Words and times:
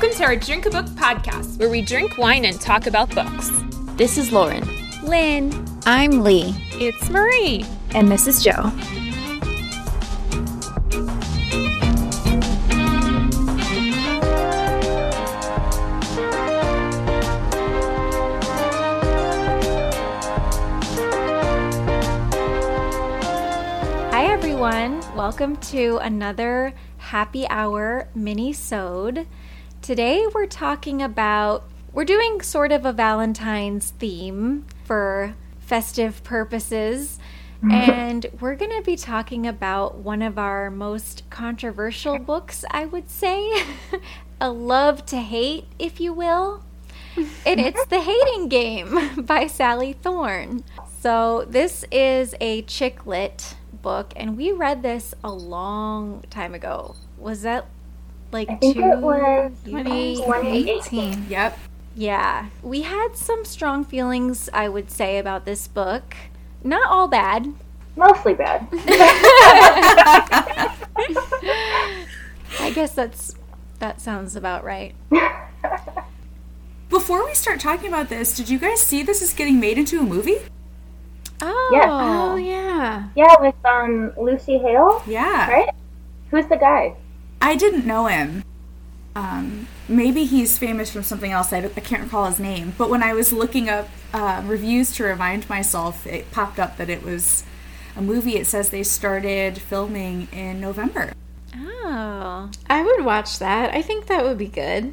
Welcome 0.00 0.16
to 0.18 0.24
our 0.26 0.36
Drink 0.36 0.64
a 0.64 0.70
Book 0.70 0.86
podcast, 0.90 1.58
where 1.58 1.68
we 1.68 1.82
drink 1.82 2.18
wine 2.18 2.44
and 2.44 2.60
talk 2.60 2.86
about 2.86 3.12
books. 3.12 3.50
This 3.96 4.16
is 4.16 4.30
Lauren. 4.30 4.62
Lynn. 5.02 5.52
I'm 5.86 6.22
Lee. 6.22 6.54
It's 6.74 7.10
Marie. 7.10 7.66
And 7.96 8.08
this 8.08 8.28
is 8.28 8.44
Joe. 8.44 8.70
Hi 24.12 24.26
everyone. 24.26 25.00
Welcome 25.16 25.56
to 25.56 25.98
another 26.02 26.72
happy 26.98 27.48
hour 27.48 28.06
mini-sode. 28.14 29.26
Today 29.88 30.26
we're 30.34 30.44
talking 30.44 31.00
about 31.00 31.64
we're 31.94 32.04
doing 32.04 32.42
sort 32.42 32.72
of 32.72 32.84
a 32.84 32.92
Valentine's 32.92 33.88
theme 33.92 34.66
for 34.84 35.34
festive 35.60 36.22
purposes. 36.22 37.18
Mm-hmm. 37.62 37.70
and 37.70 38.26
we're 38.38 38.54
going 38.54 38.76
to 38.76 38.82
be 38.82 38.96
talking 38.96 39.46
about 39.46 39.96
one 39.96 40.20
of 40.20 40.38
our 40.38 40.70
most 40.70 41.22
controversial 41.30 42.18
books, 42.18 42.66
I 42.70 42.84
would 42.84 43.08
say. 43.08 43.64
a 44.42 44.50
love 44.50 45.06
to 45.06 45.16
hate, 45.16 45.64
if 45.78 46.00
you 46.00 46.12
will. 46.12 46.64
And 47.16 47.26
mm-hmm. 47.26 47.60
it's 47.60 47.86
The 47.86 48.02
Hating 48.02 48.50
Game 48.50 49.22
by 49.24 49.46
Sally 49.46 49.94
Thorne. 49.94 50.64
So, 51.00 51.46
this 51.48 51.86
is 51.90 52.34
a 52.42 52.60
chick 52.62 53.06
lit 53.06 53.56
book, 53.72 54.12
and 54.16 54.36
we 54.36 54.52
read 54.52 54.82
this 54.82 55.14
a 55.24 55.32
long 55.32 56.24
time 56.28 56.54
ago. 56.54 56.94
Was 57.16 57.40
that 57.42 57.66
like 58.32 58.48
I 58.50 58.56
think 58.56 58.76
two, 58.76 58.82
it 58.82 58.98
was 59.00 59.52
2018? 59.64 61.26
Yep. 61.28 61.58
Yeah, 61.94 62.46
we 62.62 62.82
had 62.82 63.14
some 63.14 63.44
strong 63.44 63.84
feelings, 63.84 64.48
I 64.52 64.68
would 64.68 64.90
say, 64.90 65.18
about 65.18 65.44
this 65.44 65.66
book. 65.66 66.14
Not 66.62 66.88
all 66.88 67.08
bad. 67.08 67.52
Mostly 67.96 68.34
bad. 68.34 68.68
I 72.60 72.70
guess 72.74 72.94
that's 72.94 73.34
that 73.80 74.00
sounds 74.00 74.36
about 74.36 74.64
right. 74.64 74.94
Before 76.88 77.24
we 77.24 77.34
start 77.34 77.60
talking 77.60 77.88
about 77.88 78.08
this, 78.08 78.34
did 78.36 78.48
you 78.48 78.58
guys 78.58 78.80
see 78.80 79.02
this 79.02 79.20
is 79.22 79.32
getting 79.34 79.60
made 79.60 79.76
into 79.78 79.98
a 80.00 80.02
movie? 80.02 80.36
Oh, 81.40 81.70
Yes. 81.72 81.86
Oh, 81.88 82.36
yeah. 82.36 83.08
yeah, 83.14 83.34
with 83.40 83.54
um 83.64 84.12
Lucy 84.16 84.58
Hale, 84.58 85.02
Yeah. 85.06 85.50
right? 85.50 85.68
Who's 86.30 86.46
the 86.46 86.56
guy? 86.56 86.94
I 87.40 87.56
didn't 87.56 87.86
know 87.86 88.06
him. 88.06 88.44
Um, 89.14 89.66
maybe 89.88 90.24
he's 90.24 90.58
famous 90.58 90.92
from 90.92 91.02
something 91.02 91.32
else. 91.32 91.52
I, 91.52 91.58
I 91.58 91.80
can't 91.80 92.02
recall 92.04 92.26
his 92.26 92.38
name. 92.38 92.74
But 92.78 92.90
when 92.90 93.02
I 93.02 93.12
was 93.14 93.32
looking 93.32 93.68
up 93.68 93.88
uh, 94.12 94.42
reviews 94.46 94.92
to 94.96 95.04
remind 95.04 95.48
myself, 95.48 96.06
it 96.06 96.30
popped 96.30 96.58
up 96.58 96.76
that 96.76 96.88
it 96.88 97.02
was 97.02 97.44
a 97.96 98.02
movie. 98.02 98.36
It 98.36 98.46
says 98.46 98.70
they 98.70 98.82
started 98.84 99.58
filming 99.58 100.28
in 100.32 100.60
November. 100.60 101.12
oh, 101.56 102.50
I 102.68 102.82
would 102.84 103.04
watch 103.04 103.38
that. 103.40 103.74
I 103.74 103.82
think 103.82 104.06
that 104.06 104.24
would 104.24 104.38
be 104.38 104.46
good. 104.48 104.92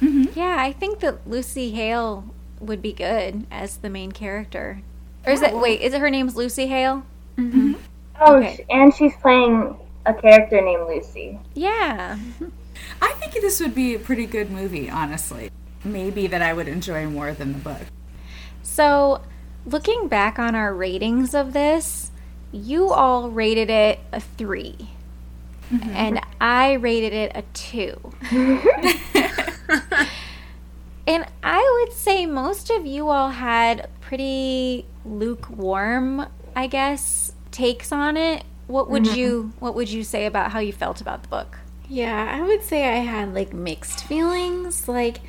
yeah. 0.00 0.56
I 0.58 0.72
think 0.72 1.00
that 1.00 1.28
Lucy 1.28 1.70
Hale 1.72 2.24
would 2.60 2.80
be 2.80 2.92
good 2.92 3.46
as 3.50 3.78
the 3.78 3.90
main 3.90 4.12
character. 4.12 4.80
Or 5.26 5.32
is 5.32 5.42
it? 5.42 5.54
Wait, 5.56 5.80
is 5.80 5.92
it 5.92 6.00
her 6.00 6.10
name's 6.10 6.36
Lucy 6.36 6.66
Hale? 6.68 7.02
Oh, 7.38 8.36
Okay. 8.36 8.64
and 8.70 8.94
she's 8.94 9.12
playing 9.20 9.76
a 10.06 10.14
character 10.14 10.60
named 10.60 10.86
Lucy. 10.88 11.38
Yeah. 11.54 12.18
I 13.02 13.12
think 13.14 13.32
this 13.32 13.60
would 13.60 13.74
be 13.74 13.94
a 13.94 13.98
pretty 13.98 14.26
good 14.26 14.50
movie, 14.50 14.88
honestly. 14.88 15.50
Maybe 15.84 16.26
that 16.26 16.42
I 16.42 16.52
would 16.52 16.68
enjoy 16.68 17.06
more 17.06 17.32
than 17.32 17.52
the 17.52 17.58
book. 17.58 17.82
So, 18.62 19.22
looking 19.64 20.08
back 20.08 20.38
on 20.38 20.54
our 20.54 20.72
ratings 20.74 21.34
of 21.34 21.52
this, 21.52 22.10
you 22.52 22.90
all 22.90 23.30
rated 23.30 23.70
it 23.70 24.00
a 24.12 24.20
3 24.20 24.76
mm-hmm. 25.70 25.90
and 25.90 26.20
I 26.40 26.74
rated 26.74 27.12
it 27.12 27.32
a 27.34 27.42
two. 27.52 28.12
and 31.06 31.26
I 31.42 31.84
would 31.84 31.92
say 31.96 32.26
most 32.26 32.70
of 32.70 32.86
you 32.86 33.08
all 33.08 33.30
had 33.30 33.90
pretty 34.00 34.86
lukewarm, 35.04 36.26
I 36.54 36.66
guess, 36.66 37.32
takes 37.50 37.92
on 37.92 38.16
it. 38.16 38.44
What 38.66 38.90
would 38.90 39.04
mm-hmm. 39.04 39.18
you 39.18 39.52
What 39.58 39.74
would 39.74 39.90
you 39.90 40.02
say 40.02 40.26
about 40.26 40.52
how 40.52 40.58
you 40.58 40.72
felt 40.72 41.00
about 41.00 41.22
the 41.22 41.28
book? 41.28 41.58
Yeah, 41.88 42.36
I 42.36 42.42
would 42.42 42.62
say 42.62 42.84
I 42.84 42.98
had 42.98 43.34
like 43.34 43.52
mixed 43.52 44.04
feelings. 44.04 44.88
Like, 44.88 45.20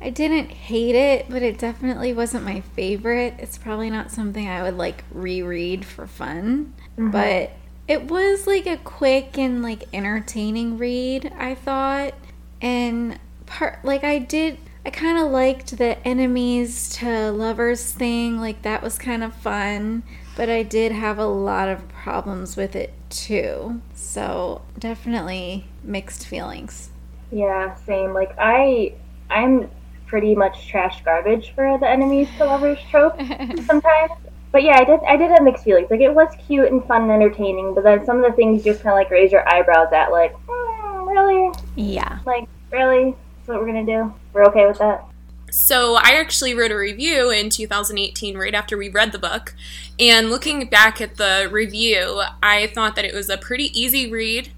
I 0.00 0.10
didn't 0.10 0.50
hate 0.50 0.94
it, 0.94 1.26
but 1.28 1.42
it 1.42 1.58
definitely 1.58 2.12
wasn't 2.12 2.44
my 2.44 2.60
favorite. 2.60 3.34
It's 3.38 3.58
probably 3.58 3.90
not 3.90 4.10
something 4.10 4.48
I 4.48 4.62
would 4.62 4.76
like 4.76 5.04
reread 5.10 5.84
for 5.84 6.06
fun, 6.06 6.72
mm-hmm. 6.96 7.10
but 7.10 7.52
it 7.88 8.04
was 8.04 8.46
like 8.46 8.66
a 8.66 8.76
quick 8.76 9.36
and 9.38 9.62
like 9.62 9.84
entertaining 9.92 10.78
read, 10.78 11.32
I 11.36 11.54
thought. 11.54 12.14
And 12.60 13.18
part 13.46 13.84
like 13.84 14.04
I 14.04 14.18
did 14.18 14.58
I 14.84 14.90
kind 14.90 15.18
of 15.18 15.30
liked 15.30 15.76
the 15.76 15.98
enemies 16.06 16.90
to 16.96 17.30
lovers 17.30 17.92
thing, 17.92 18.40
like 18.40 18.62
that 18.62 18.82
was 18.82 18.98
kind 18.98 19.22
of 19.22 19.34
fun, 19.34 20.02
but 20.36 20.48
I 20.48 20.62
did 20.62 20.92
have 20.92 21.18
a 21.18 21.26
lot 21.26 21.68
of 21.68 21.88
problems 21.88 22.56
with 22.56 22.76
it 22.76 22.92
too. 23.10 23.82
So, 23.94 24.62
definitely 24.78 25.66
mixed 25.82 26.26
feelings. 26.26 26.90
Yeah, 27.30 27.74
same. 27.74 28.14
Like 28.14 28.34
I, 28.38 28.94
I'm 29.30 29.70
pretty 30.06 30.34
much 30.34 30.68
trash 30.68 31.04
garbage 31.04 31.52
for 31.54 31.78
the 31.78 31.88
enemies 31.88 32.28
to 32.38 32.44
lovers 32.44 32.78
trope 32.90 33.16
sometimes. 33.66 34.12
But 34.50 34.62
yeah, 34.62 34.78
I 34.78 34.84
did. 34.84 35.00
I 35.06 35.16
did 35.16 35.30
have 35.30 35.42
mixed 35.42 35.64
feelings. 35.64 35.90
Like 35.90 36.00
it 36.00 36.14
was 36.14 36.28
cute 36.46 36.70
and 36.72 36.82
fun 36.86 37.02
and 37.02 37.12
entertaining, 37.12 37.74
but 37.74 37.84
then 37.84 38.04
some 38.06 38.24
of 38.24 38.30
the 38.30 38.34
things 38.34 38.64
just 38.64 38.82
kind 38.82 38.94
of 38.94 38.96
like 38.96 39.10
raise 39.10 39.30
your 39.30 39.46
eyebrows 39.48 39.92
at. 39.92 40.10
Like, 40.10 40.34
hmm, 40.48 41.08
really? 41.08 41.52
Yeah. 41.76 42.20
Like, 42.24 42.48
really? 42.70 43.14
That's 43.38 43.48
what 43.48 43.60
we're 43.60 43.66
gonna 43.66 43.84
do? 43.84 44.14
We're 44.38 44.44
okay 44.50 44.66
with 44.66 44.78
that? 44.78 45.04
So 45.50 45.96
I 45.96 46.12
actually 46.12 46.54
wrote 46.54 46.70
a 46.70 46.76
review 46.76 47.28
in 47.28 47.50
2018 47.50 48.38
right 48.38 48.54
after 48.54 48.78
we 48.78 48.88
read 48.88 49.10
the 49.10 49.18
book. 49.18 49.52
And 49.98 50.30
looking 50.30 50.68
back 50.68 51.00
at 51.00 51.16
the 51.16 51.48
review, 51.50 52.22
I 52.40 52.68
thought 52.68 52.94
that 52.94 53.04
it 53.04 53.12
was 53.12 53.28
a 53.28 53.36
pretty 53.36 53.76
easy 53.76 54.08
read. 54.08 54.52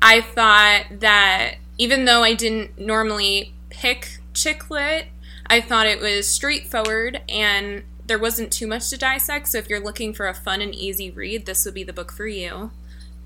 I 0.00 0.22
thought 0.22 0.86
that 1.00 1.56
even 1.76 2.06
though 2.06 2.22
I 2.22 2.32
didn't 2.32 2.78
normally 2.78 3.52
pick 3.68 4.20
chick 4.32 4.70
lit, 4.70 5.08
I 5.46 5.60
thought 5.60 5.86
it 5.86 6.00
was 6.00 6.26
straightforward 6.26 7.20
and 7.28 7.82
there 8.06 8.18
wasn't 8.18 8.50
too 8.50 8.66
much 8.66 8.88
to 8.88 8.96
dissect. 8.96 9.48
So 9.48 9.58
if 9.58 9.68
you're 9.68 9.80
looking 9.80 10.14
for 10.14 10.28
a 10.28 10.34
fun 10.34 10.62
and 10.62 10.74
easy 10.74 11.10
read, 11.10 11.44
this 11.44 11.66
would 11.66 11.74
be 11.74 11.84
the 11.84 11.92
book 11.92 12.10
for 12.10 12.26
you. 12.26 12.70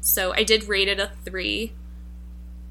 So 0.00 0.32
I 0.32 0.43
did 0.43 0.69
rate 0.69 0.88
it 0.88 0.99
a 0.99 1.12
three 1.25 1.72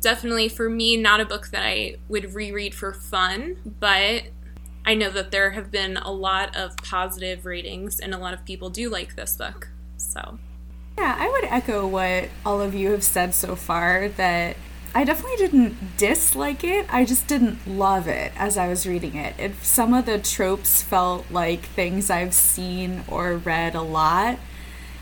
definitely 0.03 0.50
for 0.50 0.69
me 0.69 0.97
not 0.97 1.19
a 1.19 1.25
book 1.25 1.47
that 1.47 1.64
I 1.66 1.96
would 2.09 2.36
reread 2.36 2.75
for 2.75 2.94
fun, 2.94 3.58
but 3.80 4.24
I 4.86 4.94
know 4.94 5.09
that 5.09 5.31
there 5.31 5.52
have 5.52 5.72
been 5.72 5.97
a 5.97 6.12
lot 6.12 6.56
of 6.56 6.75
positive 6.78 7.46
ratings 7.46 8.00
and 8.00 8.13
a 8.13 8.18
lot 8.18 8.34
of 8.34 8.46
people 8.46 8.69
do 8.69 8.90
like 8.90 9.16
this 9.16 9.36
book. 9.36 9.69
So, 9.97 10.38
Yeah, 10.97 11.16
I 11.18 11.30
would 11.30 11.46
echo 11.46 11.88
what 11.88 12.30
all 12.46 12.62
of 12.62 12.75
you 12.75 12.92
have 12.92 13.03
said 13.03 13.34
so 13.34 13.56
far 13.56 14.09
that 14.09 14.58
I 14.96 15.06
definitely 15.06 15.38
didn't 15.38 15.97
dislike 15.97 16.63
it. 16.63 16.86
I 16.94 17.03
just 17.06 17.28
didn't 17.28 17.66
love 17.68 18.08
it 18.08 18.31
as 18.38 18.58
I 18.58 18.68
was 18.68 18.86
reading 18.86 19.16
it. 19.16 19.34
it. 19.40 19.56
Some 19.63 19.94
of 19.94 20.06
the 20.06 20.19
tropes 20.19 20.84
felt 20.84 21.31
like 21.31 21.62
things 21.62 22.12
I've 22.12 22.34
seen 22.34 23.03
or 23.08 23.38
read 23.38 23.74
a 23.74 23.81
lot, 23.81 24.38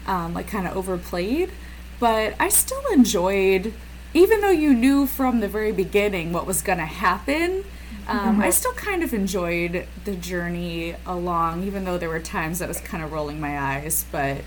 um, 0.07 0.34
like 0.34 0.47
kind 0.47 0.66
of 0.66 0.78
overplayed. 0.78 1.52
But 1.99 2.35
I 2.40 2.47
still 2.47 2.84
enjoyed, 2.93 3.73
even 4.13 4.41
though 4.41 4.49
you 4.49 4.73
knew 4.73 5.05
from 5.05 5.40
the 5.40 5.47
very 5.47 5.72
beginning 5.72 6.34
what 6.34 6.46
was 6.46 6.61
going 6.61 6.79
to 6.79 6.85
happen. 6.85 7.63
Um, 8.08 8.41
I 8.41 8.49
still 8.49 8.73
kind 8.73 9.03
of 9.03 9.13
enjoyed 9.13 9.87
the 10.03 10.16
journey 10.16 10.96
along, 11.05 11.63
even 11.63 11.85
though 11.85 11.97
there 11.97 12.09
were 12.09 12.19
times 12.19 12.61
I 12.61 12.67
was 12.67 12.81
kind 12.81 13.03
of 13.03 13.11
rolling 13.11 13.40
my 13.40 13.58
eyes. 13.58 14.05
But 14.11 14.41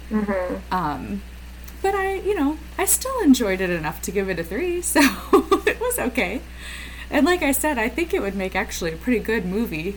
um, 0.70 1.22
but 1.81 1.94
I, 1.94 2.14
you 2.16 2.34
know, 2.34 2.58
I 2.76 2.84
still 2.84 3.19
enjoyed 3.20 3.61
it 3.61 3.70
enough 3.70 4.02
to 4.02 4.11
give 4.11 4.28
it 4.28 4.38
a 4.38 4.44
three, 4.44 4.82
so 4.94 5.00
it 5.67 5.81
was 5.81 5.99
okay. 5.99 6.40
And 7.10 7.25
like 7.25 7.43
I 7.43 7.52
said, 7.52 7.78
I 7.78 7.88
think 7.88 8.12
it 8.12 8.20
would 8.20 8.34
make 8.34 8.56
actually 8.56 8.93
a 8.93 8.96
pretty 8.96 9.20
good 9.20 9.46
movie. 9.46 9.96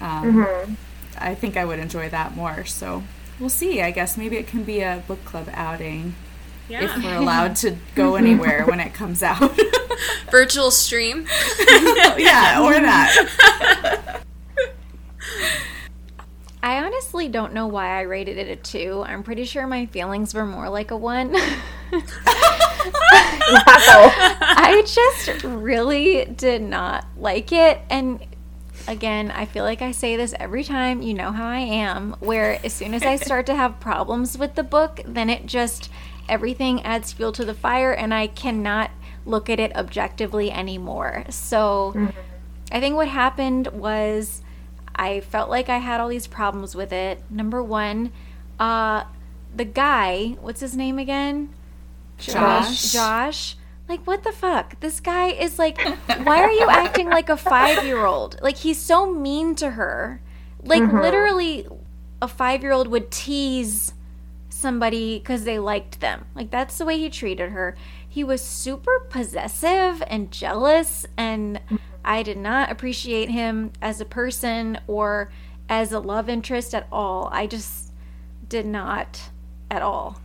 Um, 0.00 0.76
I 1.16 1.34
think 1.34 1.56
I 1.56 1.64
would 1.64 1.78
enjoy 1.78 2.08
that 2.10 2.34
more. 2.34 2.64
So 2.64 3.02
we'll 3.38 3.48
see. 3.48 3.80
I 3.80 3.92
guess 3.92 4.16
maybe 4.16 4.36
it 4.36 4.46
can 4.46 4.64
be 4.64 4.80
a 4.80 5.02
book 5.06 5.24
club 5.24 5.48
outing 5.52 6.14
yeah. 6.68 6.84
if 6.84 7.02
we're 7.02 7.16
allowed 7.22 7.56
to 7.56 7.76
go 7.94 8.16
anywhere 8.16 8.64
when 8.66 8.80
it 8.80 8.94
comes 8.94 9.22
out. 9.22 9.58
Virtual 10.30 10.70
stream. 10.70 11.26
yeah, 12.18 12.62
or 12.62 12.74
that. 12.74 14.22
I 16.62 16.84
honestly 16.84 17.28
don't 17.28 17.52
know 17.52 17.66
why 17.68 17.98
I 17.98 18.02
rated 18.02 18.38
it 18.38 18.48
a 18.48 18.56
two. 18.56 19.04
I'm 19.06 19.22
pretty 19.22 19.44
sure 19.44 19.66
my 19.66 19.86
feelings 19.86 20.34
were 20.34 20.44
more 20.44 20.68
like 20.68 20.90
a 20.90 20.96
one. 20.96 21.32
I 24.08 24.82
just 24.84 25.44
really 25.44 26.24
did 26.24 26.62
not 26.62 27.06
like 27.16 27.52
it. 27.52 27.80
And 27.88 28.20
again, 28.88 29.30
I 29.30 29.44
feel 29.46 29.64
like 29.64 29.82
I 29.82 29.92
say 29.92 30.16
this 30.16 30.34
every 30.38 30.64
time. 30.64 31.02
You 31.02 31.14
know 31.14 31.32
how 31.32 31.46
I 31.46 31.58
am, 31.58 32.16
where 32.20 32.58
as 32.64 32.72
soon 32.72 32.94
as 32.94 33.02
I 33.02 33.16
start 33.16 33.46
to 33.46 33.54
have 33.54 33.80
problems 33.80 34.36
with 34.36 34.54
the 34.54 34.62
book, 34.62 35.00
then 35.06 35.30
it 35.30 35.46
just, 35.46 35.90
everything 36.28 36.82
adds 36.82 37.12
fuel 37.12 37.32
to 37.32 37.44
the 37.44 37.54
fire, 37.54 37.92
and 37.92 38.12
I 38.12 38.26
cannot 38.26 38.90
look 39.24 39.50
at 39.50 39.58
it 39.58 39.74
objectively 39.76 40.50
anymore. 40.50 41.24
So 41.30 41.92
mm-hmm. 41.94 42.18
I 42.70 42.80
think 42.80 42.96
what 42.96 43.08
happened 43.08 43.68
was 43.68 44.42
I 44.94 45.20
felt 45.20 45.50
like 45.50 45.68
I 45.68 45.78
had 45.78 46.00
all 46.00 46.08
these 46.08 46.26
problems 46.26 46.74
with 46.74 46.92
it. 46.92 47.22
Number 47.30 47.62
one, 47.62 48.12
uh, 48.58 49.04
the 49.54 49.64
guy, 49.64 50.36
what's 50.40 50.60
his 50.60 50.76
name 50.76 50.98
again? 50.98 51.50
Josh. 52.18 52.92
Josh. 52.92 53.56
Like, 53.88 54.04
what 54.06 54.24
the 54.24 54.32
fuck? 54.32 54.80
This 54.80 55.00
guy 55.00 55.28
is 55.28 55.58
like, 55.58 55.80
why 56.24 56.40
are 56.42 56.50
you 56.50 56.68
acting 56.68 57.08
like 57.08 57.28
a 57.28 57.36
five 57.36 57.84
year 57.84 58.04
old? 58.04 58.38
Like, 58.42 58.56
he's 58.56 58.80
so 58.80 59.12
mean 59.12 59.54
to 59.56 59.70
her. 59.70 60.20
Like, 60.62 60.82
mm-hmm. 60.82 61.00
literally, 61.00 61.66
a 62.20 62.26
five 62.28 62.62
year 62.62 62.72
old 62.72 62.88
would 62.88 63.10
tease 63.10 63.92
somebody 64.56 65.18
because 65.18 65.44
they 65.44 65.58
liked 65.58 66.00
them. 66.00 66.24
Like, 66.34 66.50
that's 66.50 66.78
the 66.78 66.84
way 66.84 66.98
he 66.98 67.10
treated 67.10 67.50
her. 67.50 67.76
He 68.08 68.24
was 68.24 68.42
super 68.42 69.00
possessive 69.10 70.02
and 70.08 70.30
jealous, 70.30 71.06
and 71.16 71.60
I 72.04 72.22
did 72.22 72.38
not 72.38 72.70
appreciate 72.70 73.30
him 73.30 73.72
as 73.82 74.00
a 74.00 74.06
person 74.06 74.78
or 74.86 75.30
as 75.68 75.92
a 75.92 76.00
love 76.00 76.28
interest 76.28 76.74
at 76.74 76.86
all. 76.90 77.28
I 77.32 77.46
just 77.46 77.92
did 78.48 78.66
not 78.66 79.30
at 79.70 79.82
all. 79.82 80.20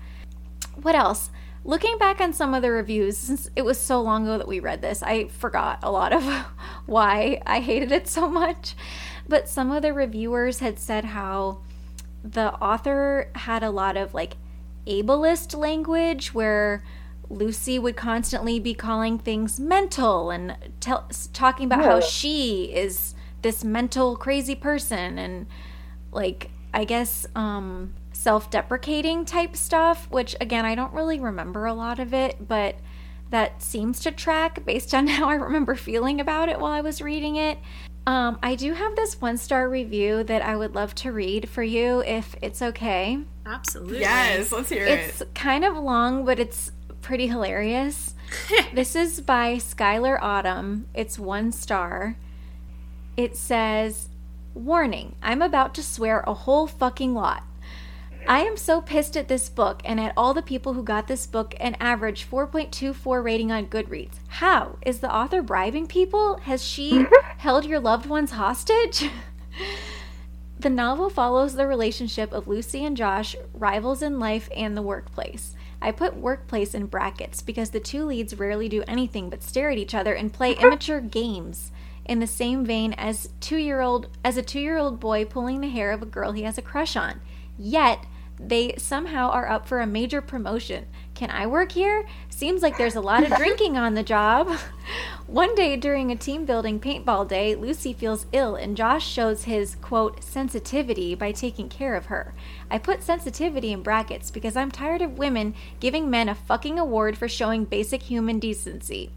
What 0.75 0.95
else? 0.95 1.31
Looking 1.63 1.97
back 1.99 2.19
on 2.19 2.33
some 2.33 2.53
of 2.53 2.63
the 2.63 2.71
reviews, 2.71 3.17
since 3.17 3.49
it 3.55 3.63
was 3.63 3.79
so 3.79 4.01
long 4.01 4.23
ago 4.23 4.37
that 4.39 4.47
we 4.47 4.59
read 4.59 4.81
this, 4.81 5.03
I 5.03 5.27
forgot 5.27 5.79
a 5.83 5.91
lot 5.91 6.11
of 6.13 6.23
why 6.85 7.41
I 7.45 7.59
hated 7.59 7.91
it 7.91 8.07
so 8.07 8.27
much. 8.29 8.75
But 9.27 9.47
some 9.47 9.71
of 9.71 9.81
the 9.81 9.93
reviewers 9.93 10.59
had 10.59 10.79
said 10.79 11.05
how 11.05 11.59
the 12.23 12.53
author 12.55 13.31
had 13.35 13.63
a 13.63 13.71
lot 13.71 13.97
of 13.97 14.13
like 14.13 14.37
ableist 14.87 15.57
language 15.57 16.33
where 16.33 16.83
Lucy 17.29 17.79
would 17.79 17.95
constantly 17.95 18.59
be 18.59 18.73
calling 18.73 19.17
things 19.17 19.59
mental 19.59 20.31
and 20.31 20.55
tell, 20.79 21.09
talking 21.33 21.65
about 21.65 21.79
yeah. 21.79 21.91
how 21.91 21.99
she 22.01 22.65
is 22.73 23.15
this 23.41 23.63
mental 23.63 24.15
crazy 24.15 24.55
person 24.55 25.17
and 25.17 25.47
like 26.11 26.51
I 26.73 26.83
guess 26.83 27.25
um 27.35 27.93
self 28.21 28.51
deprecating 28.51 29.25
type 29.25 29.55
stuff, 29.55 30.07
which 30.11 30.35
again, 30.39 30.65
I 30.65 30.75
don't 30.75 30.93
really 30.93 31.19
remember 31.19 31.65
a 31.65 31.73
lot 31.73 31.99
of 31.99 32.13
it, 32.13 32.47
but 32.47 32.75
that 33.31 33.61
seems 33.61 33.99
to 34.01 34.11
track 34.11 34.63
based 34.65 34.93
on 34.93 35.07
how 35.07 35.27
I 35.27 35.35
remember 35.35 35.75
feeling 35.75 36.21
about 36.21 36.49
it 36.49 36.59
while 36.59 36.71
I 36.71 36.81
was 36.81 37.01
reading 37.01 37.37
it. 37.37 37.57
Um, 38.07 38.39
I 38.41 38.55
do 38.55 38.73
have 38.73 38.95
this 38.95 39.21
one 39.21 39.37
star 39.37 39.69
review 39.69 40.23
that 40.23 40.41
I 40.41 40.55
would 40.55 40.73
love 40.73 40.95
to 40.95 41.11
read 41.11 41.49
for 41.49 41.63
you 41.63 42.01
if 42.03 42.35
it's 42.41 42.61
okay. 42.61 43.19
Absolutely. 43.45 43.99
Yes, 43.99 44.51
let's 44.51 44.69
hear 44.69 44.85
it's 44.85 45.21
it. 45.21 45.23
It's 45.23 45.31
kind 45.33 45.63
of 45.63 45.77
long, 45.77 46.25
but 46.25 46.39
it's 46.39 46.71
pretty 47.01 47.27
hilarious. 47.27 48.15
this 48.73 48.95
is 48.95 49.21
by 49.21 49.55
Skylar 49.55 50.17
Autumn. 50.21 50.87
It's 50.93 51.19
one 51.19 51.51
star. 51.51 52.17
It 53.17 53.35
says, 53.35 54.09
Warning, 54.53 55.15
I'm 55.21 55.41
about 55.41 55.73
to 55.75 55.83
swear 55.83 56.23
a 56.25 56.33
whole 56.33 56.67
fucking 56.67 57.13
lot. 57.13 57.43
I 58.27 58.41
am 58.41 58.55
so 58.55 58.81
pissed 58.81 59.17
at 59.17 59.27
this 59.27 59.49
book 59.49 59.81
and 59.83 59.99
at 59.99 60.13
all 60.15 60.33
the 60.33 60.41
people 60.41 60.73
who 60.73 60.83
got 60.83 61.07
this 61.07 61.25
book 61.25 61.55
an 61.59 61.75
average 61.79 62.29
4.24 62.29 63.23
rating 63.23 63.51
on 63.51 63.67
Goodreads. 63.67 64.19
How? 64.27 64.77
Is 64.85 64.99
the 64.99 65.13
author 65.13 65.41
bribing 65.41 65.87
people? 65.87 66.37
Has 66.43 66.63
she 66.63 67.05
held 67.37 67.65
your 67.65 67.79
loved 67.79 68.05
ones 68.05 68.31
hostage? 68.31 69.09
the 70.59 70.69
novel 70.69 71.09
follows 71.09 71.55
the 71.55 71.67
relationship 71.67 72.31
of 72.31 72.47
Lucy 72.47 72.85
and 72.85 72.95
Josh, 72.95 73.35
rivals 73.53 74.01
in 74.01 74.19
life 74.19 74.49
and 74.55 74.77
the 74.77 74.81
workplace. 74.81 75.55
I 75.81 75.91
put 75.91 76.15
workplace 76.15 76.75
in 76.75 76.85
brackets 76.85 77.41
because 77.41 77.71
the 77.71 77.79
two 77.79 78.05
leads 78.05 78.37
rarely 78.37 78.69
do 78.69 78.83
anything 78.87 79.29
but 79.29 79.43
stare 79.43 79.71
at 79.71 79.79
each 79.79 79.95
other 79.95 80.13
and 80.13 80.31
play 80.31 80.53
immature 80.59 81.01
games 81.01 81.71
in 82.05 82.19
the 82.19 82.27
same 82.27 82.65
vein 82.65 82.93
as 82.93 83.29
2-year-old 83.41 84.07
as 84.23 84.37
a 84.37 84.43
2-year-old 84.43 84.99
boy 84.99 85.25
pulling 85.25 85.61
the 85.61 85.69
hair 85.69 85.91
of 85.91 86.01
a 86.01 86.05
girl 86.05 86.31
he 86.31 86.43
has 86.43 86.57
a 86.57 86.61
crush 86.61 86.95
on. 86.95 87.21
Yet 87.57 88.05
they 88.43 88.73
somehow 88.77 89.29
are 89.29 89.47
up 89.47 89.67
for 89.67 89.79
a 89.79 89.87
major 89.87 90.21
promotion. 90.21 90.87
Can 91.13 91.29
I 91.29 91.45
work 91.45 91.71
here? 91.71 92.07
Seems 92.29 92.63
like 92.63 92.77
there's 92.77 92.95
a 92.95 93.01
lot 93.01 93.23
of 93.23 93.37
drinking 93.37 93.77
on 93.77 93.93
the 93.93 94.03
job. 94.03 94.49
One 95.27 95.53
day 95.53 95.77
during 95.77 96.11
a 96.11 96.15
team 96.15 96.45
building 96.45 96.79
paintball 96.79 97.27
day, 97.27 97.53
Lucy 97.53 97.93
feels 97.93 98.25
ill 98.31 98.55
and 98.55 98.75
Josh 98.75 99.07
shows 99.07 99.43
his, 99.43 99.75
quote, 99.75 100.23
sensitivity 100.23 101.13
by 101.13 101.31
taking 101.31 101.69
care 101.69 101.95
of 101.95 102.07
her. 102.07 102.33
I 102.69 102.79
put 102.79 103.03
sensitivity 103.03 103.71
in 103.71 103.83
brackets 103.83 104.31
because 104.31 104.57
I'm 104.57 104.71
tired 104.71 105.01
of 105.01 105.17
women 105.17 105.53
giving 105.79 106.09
men 106.09 106.27
a 106.27 106.35
fucking 106.35 106.79
award 106.79 107.17
for 107.17 107.27
showing 107.27 107.65
basic 107.65 108.03
human 108.03 108.39
decency. 108.39 109.11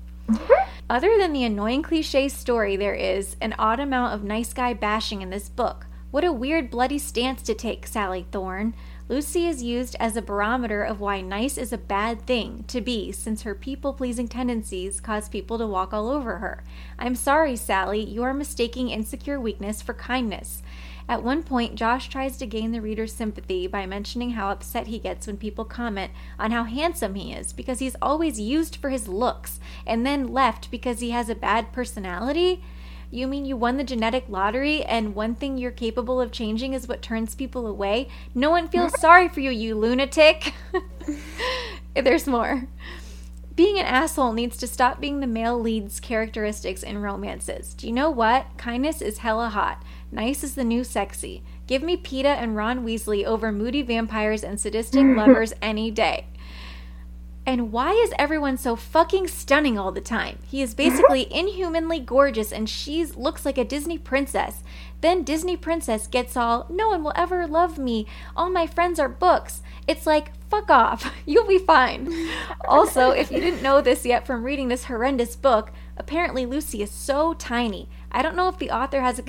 Other 0.88 1.17
than 1.19 1.32
the 1.32 1.44
annoying 1.44 1.82
cliche 1.82 2.29
story, 2.29 2.77
there 2.77 2.94
is 2.94 3.37
an 3.41 3.55
odd 3.59 3.81
amount 3.81 4.15
of 4.15 4.23
nice 4.23 4.53
guy 4.53 4.75
bashing 4.75 5.23
in 5.23 5.31
this 5.31 5.49
book. 5.49 5.87
What 6.11 6.25
a 6.25 6.32
weird, 6.32 6.70
bloody 6.70 6.99
stance 6.99 7.43
to 7.43 7.55
take, 7.55 7.87
Sally 7.87 8.27
Thorne. 8.31 8.75
Lucy 9.15 9.47
is 9.47 9.63
used 9.63 9.95
as 10.01 10.17
a 10.17 10.23
barometer 10.23 10.83
of 10.83 10.99
why 10.99 11.21
nice 11.21 11.57
is 11.57 11.73
a 11.73 11.79
bad 11.79 12.27
thing 12.27 12.65
to 12.67 12.81
be, 12.81 13.13
since 13.13 13.43
her 13.43 13.55
people 13.55 13.93
pleasing 13.93 14.27
tendencies 14.27 14.99
cause 15.01 15.29
people 15.29 15.57
to 15.57 15.69
walk 15.69 15.95
all 15.95 16.11
over 16.11 16.39
her. 16.39 16.65
I'm 16.99 17.15
sorry, 17.15 17.55
Sally, 17.55 18.01
you 18.01 18.25
are 18.25 18.35
mistaking 18.35 18.91
insecure 18.91 19.39
weakness 19.39 19.81
for 19.81 19.95
kindness. 19.95 20.65
At 21.09 21.23
one 21.23 21.45
point, 21.45 21.77
Josh 21.77 22.09
tries 22.09 22.37
to 22.39 22.47
gain 22.47 22.73
the 22.73 22.81
reader's 22.81 23.13
sympathy 23.13 23.69
by 23.69 23.87
mentioning 23.87 24.33
how 24.33 24.51
upset 24.51 24.89
he 24.89 24.99
gets 24.99 25.29
when 25.29 25.37
people 25.37 25.65
comment 25.65 26.11
on 26.37 26.51
how 26.51 26.65
handsome 26.65 27.15
he 27.15 27.33
is 27.33 27.53
because 27.53 27.79
he's 27.79 27.95
always 28.03 28.41
used 28.41 28.75
for 28.75 28.91
his 28.91 29.07
looks 29.07 29.61
and 29.87 30.05
then 30.05 30.33
left 30.33 30.73
because 30.73 30.99
he 30.99 31.11
has 31.11 31.29
a 31.29 31.37
bad 31.37 31.71
personality. 31.71 32.65
You 33.15 33.29
mean 33.29 33.45
you 33.45 33.57
won 33.57 33.77
the 33.77 33.85
genetic 33.85 34.25
lottery 34.29 34.83
and 34.83 35.15
one 35.15 35.37
thing 35.37 35.57
you're 35.57 35.71
capable 35.71 36.21
of 36.21 36.33
changing 36.33 36.73
is 36.73 36.89
what 36.89 37.01
turns 37.01 37.37
people 37.37 37.69
away? 37.69 38.09
No 38.35 38.51
one 38.51 38.67
feels 38.67 39.01
sorry 39.01 39.29
for 39.29 39.39
you, 39.39 39.53
you 39.53 39.77
lunatic. 39.77 40.53
There's 41.95 42.27
more. 42.27 42.67
Being 43.55 43.79
an 43.79 43.87
asshole 43.87 44.33
needs 44.33 44.56
to 44.56 44.67
stop 44.67 45.01
being 45.01 45.21
the 45.21 45.29
male 45.29 45.56
lead's 45.56 46.01
characteristics 46.01 46.83
in 46.83 46.99
romances. 47.03 47.75
Do 47.75 47.87
you 47.87 47.93
know 47.93 48.11
what? 48.11 48.47
Kindness 48.56 49.01
is 49.01 49.19
hella 49.19 49.51
hot. 49.51 49.85
Nice 50.11 50.43
is 50.43 50.56
the 50.56 50.65
new 50.65 50.83
sexy. 50.83 51.44
Give 51.69 51.85
me 51.85 51.97
Peeta 51.97 52.25
and 52.25 52.56
Ron 52.56 52.85
Weasley 52.85 53.25
over 53.25 53.53
moody 53.53 53.83
vampires 53.83 54.43
and 54.43 54.59
sadistic 54.59 55.05
lovers 55.17 55.53
any 55.63 55.93
day. 55.93 56.27
And 57.46 57.72
why 57.72 57.93
is 57.93 58.15
everyone 58.19 58.56
so 58.56 58.74
fucking 58.74 59.29
stunning 59.29 59.79
all 59.79 59.93
the 59.93 60.01
time? 60.01 60.39
He 60.46 60.63
is 60.63 60.74
basically 60.74 61.27
inhumanly 61.34 62.01
gorgeous 62.01 62.51
and 62.53 62.69
she 62.69 63.05
looks 63.05 63.44
like 63.44 63.58
a 63.58 63.65
Disney 63.65 63.98
princess. 63.98 64.63
Then 65.03 65.24
Disney 65.24 65.56
princess 65.56 66.06
gets 66.06 66.39
all, 66.39 66.67
no 66.70 66.89
one 66.89 67.05
will 67.05 67.13
ever 67.15 67.46
love 67.46 67.77
me. 67.77 68.06
All 68.34 68.48
my 68.48 68.67
friends 68.67 68.98
are 68.98 69.10
books. 69.10 69.60
It's 69.86 70.06
like, 70.06 70.32
fuck 70.48 70.70
off. 70.70 71.13
You'll 71.27 71.46
be 71.46 71.58
fine. 71.58 72.13
Also, 72.67 73.10
if 73.10 73.31
you 73.31 73.41
didn't 73.41 73.63
know 73.63 73.82
this 73.82 74.06
yet 74.06 74.27
from 74.27 74.43
reading 74.43 74.69
this 74.69 74.84
horrendous 74.84 75.36
book, 75.36 75.70
apparently 75.98 76.46
Lucy 76.46 76.81
is 76.81 76.91
so 76.91 77.34
tiny. 77.34 77.91
I 78.10 78.22
don't 78.22 78.36
know 78.36 78.48
if 78.48 78.58
the 78.58 78.70
author 78.70 79.03
has 79.03 79.19
a 79.19 79.22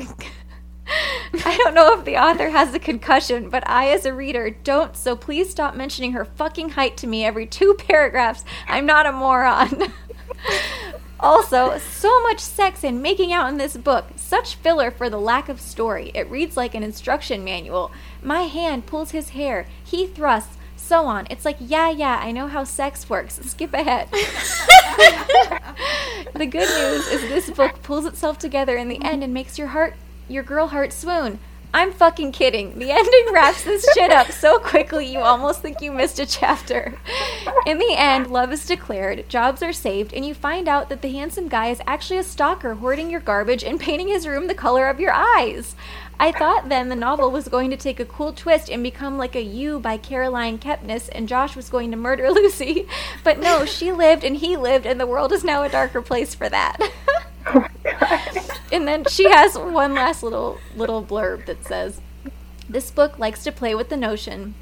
I 1.46 1.58
don't 1.58 1.74
know 1.74 1.98
if 1.98 2.06
the 2.06 2.18
author 2.18 2.50
has 2.50 2.74
a 2.74 2.80
concussion, 2.80 3.50
but 3.50 3.68
I, 3.68 3.90
as 3.90 4.06
a 4.06 4.14
reader, 4.14 4.50
don't, 4.50 4.96
so 4.96 5.16
please 5.16 5.50
stop 5.50 5.76
mentioning 5.76 6.14
her 6.14 6.26
fucking 6.26 6.70
height 6.70 6.98
to 6.98 7.08
me 7.08 7.26
every 7.26 7.46
two 7.46 7.74
paragraphs. 7.78 8.44
I'm 8.68 8.86
not 8.86 9.06
a 9.06 9.12
moron. 9.12 9.94
also, 11.20 11.78
so 11.78 12.22
much 12.24 12.40
sex 12.40 12.84
and 12.84 13.02
making 13.02 13.32
out 13.34 13.50
in 13.50 13.58
this 13.58 13.78
book. 13.78 14.06
Such 14.16 14.56
filler 14.56 14.92
for 14.92 15.10
the 15.10 15.20
lack 15.20 15.50
of 15.50 15.60
story. 15.62 16.12
It 16.14 16.30
reads 16.30 16.58
like 16.58 16.76
an 16.76 16.84
instruction 16.84 17.44
manual. 17.44 17.92
My 18.22 18.42
hand 18.42 18.86
pulls 18.86 19.12
his 19.12 19.30
hair. 19.30 19.68
He 19.84 20.08
thrusts. 20.08 20.58
So 20.78 21.06
on. 21.06 21.26
It's 21.32 21.46
like, 21.46 21.58
yeah, 21.60 21.90
yeah, 21.90 22.20
I 22.22 22.32
know 22.32 22.48
how 22.48 22.64
sex 22.64 23.10
works. 23.10 23.40
Skip 23.44 23.74
ahead. 23.74 24.08
the 26.36 26.46
good 26.46 26.70
news 26.70 27.08
is 27.08 27.22
this 27.22 27.50
book 27.50 27.82
pulls 27.82 28.06
itself 28.06 28.38
together 28.38 28.78
in 28.78 28.88
the 28.88 29.02
end 29.02 29.24
and 29.24 29.34
makes 29.34 29.58
your 29.58 29.70
heart 29.70 29.96
your 30.28 30.44
girl 30.44 30.68
heart 30.68 30.94
swoon. 30.94 31.40
I'm 31.76 31.92
fucking 31.92 32.32
kidding. 32.32 32.80
The 32.80 32.90
ending 32.90 33.34
wraps 33.34 33.66
this 33.66 33.86
shit 33.94 34.10
up 34.10 34.32
so 34.32 34.60
quickly 34.60 35.12
you 35.12 35.20
almost 35.20 35.62
think 35.62 35.82
you 35.82 35.92
missed 35.92 36.20
a 36.20 36.26
chapter. 36.26 36.98
In 37.66 37.80
the 37.80 37.96
end, 37.98 38.28
love 38.28 38.54
is 38.54 38.66
declared, 38.66 39.28
jobs 39.28 39.62
are 39.62 39.74
saved, 39.74 40.14
and 40.14 40.26
you 40.26 40.34
find 40.34 40.70
out 40.70 40.88
that 40.88 41.02
the 41.02 41.12
handsome 41.12 41.50
guy 41.50 41.68
is 41.68 41.82
actually 41.86 42.20
a 42.20 42.24
stalker 42.24 42.76
hoarding 42.76 43.10
your 43.10 43.20
garbage 43.20 43.62
and 43.62 43.78
painting 43.78 44.08
his 44.08 44.26
room 44.26 44.48
the 44.48 44.56
color 44.56 44.88
of 44.88 45.02
your 45.02 45.12
eyes. 45.12 45.76
I 46.18 46.32
thought 46.32 46.70
then 46.70 46.88
the 46.88 46.96
novel 46.96 47.30
was 47.30 47.50
going 47.50 47.72
to 47.72 47.78
take 47.78 48.00
a 48.00 48.06
cool 48.06 48.32
twist 48.32 48.70
and 48.70 48.82
become 48.82 49.18
like 49.18 49.36
a 49.36 49.42
You 49.42 49.82
by 49.82 49.98
Caroline 49.98 50.60
Kepnes, 50.60 51.10
and 51.12 51.28
Josh 51.28 51.58
was 51.58 51.70
going 51.70 51.92
to 51.92 51.98
murder 51.98 52.32
Lucy. 52.32 52.88
But 53.22 53.40
no, 53.40 53.66
she 53.66 53.92
lived 53.92 54.24
and 54.24 54.38
he 54.38 54.56
lived, 54.56 54.86
and 54.86 54.98
the 54.98 55.08
world 55.08 55.34
is 55.34 55.44
now 55.44 55.64
a 55.64 55.70
darker 55.70 56.02
place 56.02 56.34
for 56.34 56.48
that. 56.48 56.78
and 58.72 58.88
then 58.88 59.06
she 59.06 59.30
has 59.30 59.58
one 59.58 59.94
last 59.94 60.24
little 60.24 60.60
little 60.76 61.04
blurb 61.04 61.46
that 61.46 61.66
says, 61.66 62.02
"This 62.68 62.92
book 62.92 63.20
likes 63.20 63.44
to 63.44 63.52
play 63.52 63.76
with 63.76 63.90
the 63.90 63.98
notion." 63.98 64.56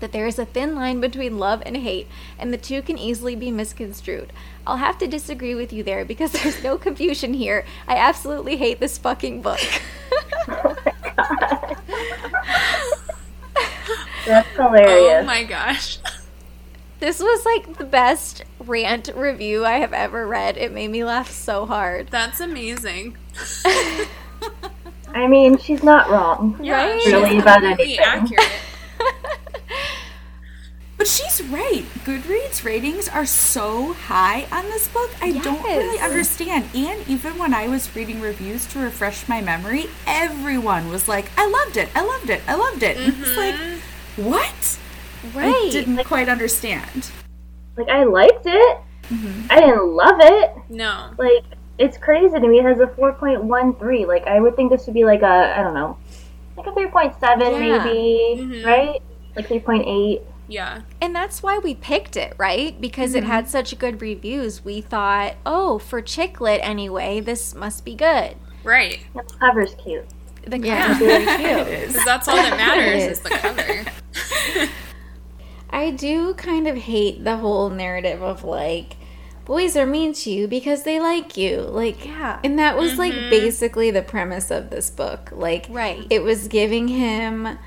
That 0.00 0.12
there 0.12 0.26
is 0.26 0.38
a 0.38 0.46
thin 0.46 0.74
line 0.74 0.98
between 1.00 1.38
love 1.38 1.62
and 1.66 1.76
hate, 1.76 2.08
and 2.38 2.52
the 2.54 2.56
two 2.56 2.80
can 2.80 2.96
easily 2.96 3.36
be 3.36 3.50
misconstrued. 3.50 4.32
I'll 4.66 4.78
have 4.78 4.96
to 4.98 5.06
disagree 5.06 5.54
with 5.54 5.74
you 5.74 5.82
there 5.82 6.06
because 6.06 6.32
there's 6.42 6.62
no 6.62 6.78
confusion 6.78 7.34
here. 7.34 7.66
I 7.86 7.96
absolutely 7.96 8.56
hate 8.56 8.80
this 8.80 8.96
fucking 8.96 9.42
book. 9.42 9.60
That's 14.26 14.48
hilarious. 14.56 15.22
Oh 15.22 15.24
my 15.24 15.44
gosh. 15.44 15.98
This 17.00 17.18
was 17.20 17.44
like 17.46 17.78
the 17.78 17.84
best 17.84 18.44
rant 18.58 19.08
review 19.14 19.64
I 19.64 19.78
have 19.78 19.92
ever 19.94 20.26
read. 20.26 20.56
It 20.58 20.70
made 20.72 20.88
me 20.90 21.02
laugh 21.04 21.30
so 21.30 21.64
hard. 21.66 22.08
That's 22.08 22.40
amazing. 22.40 23.16
I 25.12 25.26
mean, 25.26 25.58
she's 25.58 25.82
not 25.82 26.10
wrong. 26.10 26.58
Yeah, 26.62 26.84
Right? 26.86 27.02
she's 27.02 27.12
Really 27.12 27.38
about 27.38 27.62
completely 27.62 27.98
anything. 27.98 28.36
accurate. 28.38 28.52
But 30.96 31.08
she's 31.08 31.42
right. 31.44 31.84
Goodreads 32.04 32.62
ratings 32.62 33.08
are 33.08 33.24
so 33.24 33.94
high 33.94 34.46
on 34.52 34.64
this 34.64 34.86
book. 34.88 35.10
I 35.22 35.32
don't 35.32 35.62
really 35.62 35.98
understand. 35.98 36.68
And 36.74 37.08
even 37.08 37.38
when 37.38 37.54
I 37.54 37.68
was 37.68 37.96
reading 37.96 38.20
reviews 38.20 38.66
to 38.66 38.80
refresh 38.80 39.26
my 39.26 39.40
memory, 39.40 39.86
everyone 40.06 40.90
was 40.90 41.08
like, 41.08 41.30
I 41.38 41.48
loved 41.48 41.78
it. 41.78 41.88
I 41.94 42.04
loved 42.04 42.28
it. 42.28 42.42
I 42.46 42.54
loved 42.54 42.82
it. 42.82 42.98
And 42.98 43.14
It's 43.18 43.34
like, 43.34 43.54
mm-hmm. 43.54 44.24
what? 44.26 44.78
I 45.22 45.38
Right. 45.38 45.68
didn't 45.70 46.02
quite 46.04 46.28
understand. 46.28 47.10
Like, 47.76 47.88
I 47.88 48.04
liked 48.04 48.46
it. 48.46 48.78
I 49.50 49.60
didn't 49.60 49.86
love 49.88 50.16
it. 50.20 50.52
No. 50.68 51.10
Like, 51.18 51.44
it's 51.78 51.96
crazy 51.96 52.38
to 52.38 52.46
me. 52.46 52.58
It 52.58 52.64
has 52.64 52.80
a 52.80 52.86
4.13. 52.86 54.06
Like, 54.06 54.26
I 54.26 54.38
would 54.40 54.54
think 54.56 54.70
this 54.70 54.86
would 54.86 54.94
be 54.94 55.04
like 55.04 55.22
a, 55.22 55.54
I 55.58 55.62
don't 55.62 55.74
know, 55.74 55.96
like 56.56 56.66
a 56.66 56.72
3.7 56.72 57.52
Yeah. 57.52 57.84
maybe, 57.84 58.40
Mhm. 58.42 58.64
right? 58.66 59.02
Like 59.36 59.48
3.8. 59.48 60.22
Yeah. 60.48 60.80
And 61.00 61.14
that's 61.14 61.42
why 61.42 61.58
we 61.58 61.74
picked 61.74 62.16
it, 62.16 62.34
right? 62.36 62.78
Because 62.80 63.14
it 63.14 63.24
had 63.24 63.48
such 63.48 63.78
good 63.78 64.00
reviews. 64.02 64.64
We 64.64 64.80
thought, 64.80 65.34
oh, 65.46 65.78
for 65.78 66.00
chick 66.02 66.40
lit 66.40 66.60
anyway, 66.62 67.20
this 67.20 67.54
must 67.54 67.84
be 67.84 67.94
good. 67.94 68.34
Right. 68.64 69.00
The 69.14 69.22
cover's 69.38 69.74
cute. 69.76 70.06
The 70.46 70.58
Yeah. 70.58 70.86
cover's 70.88 70.98
very 71.06 71.24
It 71.28 71.36
cute. 71.66 71.68
is. 71.96 72.04
That's 72.04 72.26
all 72.28 72.36
that 72.36 72.56
matters 72.56 73.02
It 73.04 73.12
is 73.12 73.20
the 73.20 73.30
cover. 73.30 74.70
I 75.70 75.90
do 75.92 76.34
kind 76.34 76.66
of 76.68 76.76
hate 76.76 77.24
the 77.24 77.36
whole 77.38 77.70
narrative 77.70 78.22
of 78.22 78.44
like 78.44 78.96
boys 79.44 79.76
are 79.76 79.86
mean 79.86 80.12
to 80.12 80.30
you 80.30 80.46
because 80.46 80.82
they 80.82 81.00
like 81.00 81.36
you. 81.36 81.60
Like 81.62 82.04
Yeah. 82.04 82.38
and 82.44 82.58
that 82.58 82.76
was 82.76 82.98
like 82.98 83.12
basically 83.12 83.90
the 83.90 84.02
premise 84.02 84.50
of 84.50 84.70
this 84.70 84.90
book. 84.90 85.30
Like 85.32 85.66
Right. 85.70 86.06
it 86.10 86.22
was 86.22 86.46
giving 86.48 86.88
him 86.88 87.58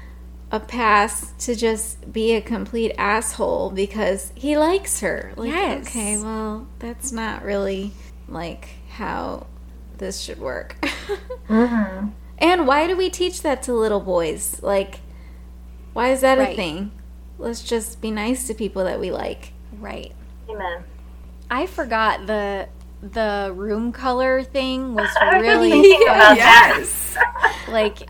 a 0.51 0.59
pass 0.59 1.33
to 1.45 1.55
just 1.55 2.11
be 2.13 2.33
a 2.35 2.41
complete 2.41 2.93
asshole 2.97 3.71
because 3.71 4.31
he 4.35 4.57
likes 4.57 4.99
her. 5.01 5.33
Like 5.35 5.51
Yes. 5.51 5.87
okay, 5.87 6.17
well, 6.17 6.67
that's 6.79 7.11
not 7.11 7.43
really 7.43 7.91
like 8.27 8.69
how 8.91 9.47
this 9.97 10.19
should 10.21 10.39
work. 10.39 10.77
Mm-hmm. 11.49 12.07
And 12.39 12.65
why 12.67 12.87
do 12.87 12.95
we 12.97 13.09
teach 13.09 13.41
that 13.41 13.63
to 13.63 13.73
little 13.73 13.99
boys? 13.99 14.61
Like, 14.63 15.01
why 15.93 16.09
is 16.11 16.21
that 16.21 16.37
Right. 16.37 16.53
a 16.53 16.55
thing? 16.55 16.91
Let's 17.37 17.61
just 17.63 18.01
be 18.01 18.11
nice 18.11 18.47
to 18.47 18.53
people 18.53 18.83
that 18.85 18.99
we 18.99 19.11
like. 19.11 19.53
Right. 19.79 20.13
Amen. 20.49 20.83
I 21.49 21.65
forgot 21.67 22.25
the 22.27 22.67
the 23.01 23.51
room 23.53 23.91
color 23.91 24.43
thing 24.43 24.95
was 24.95 25.09
I 25.21 25.25
was 25.25 25.33
just 25.33 25.41
really 25.43 25.71
thinking 25.71 26.01
yes. 26.07 27.17
like 27.67 28.09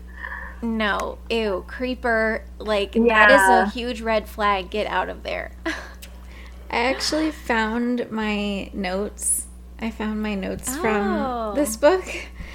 no, 0.62 1.18
ew, 1.28 1.64
creeper. 1.66 2.44
Like 2.58 2.92
that 2.92 3.30
is 3.30 3.40
a 3.40 3.68
huge 3.70 4.00
red 4.00 4.28
flag. 4.28 4.70
Get 4.70 4.86
out 4.86 5.08
of 5.08 5.22
there. 5.22 5.52
I 5.66 6.76
actually 6.86 7.30
found 7.30 8.10
my 8.10 8.70
notes. 8.72 9.46
I 9.80 9.90
found 9.90 10.22
my 10.22 10.34
notes 10.34 10.68
Oh. 10.70 10.80
from 10.80 11.54
this 11.56 11.76
book. 11.76 12.04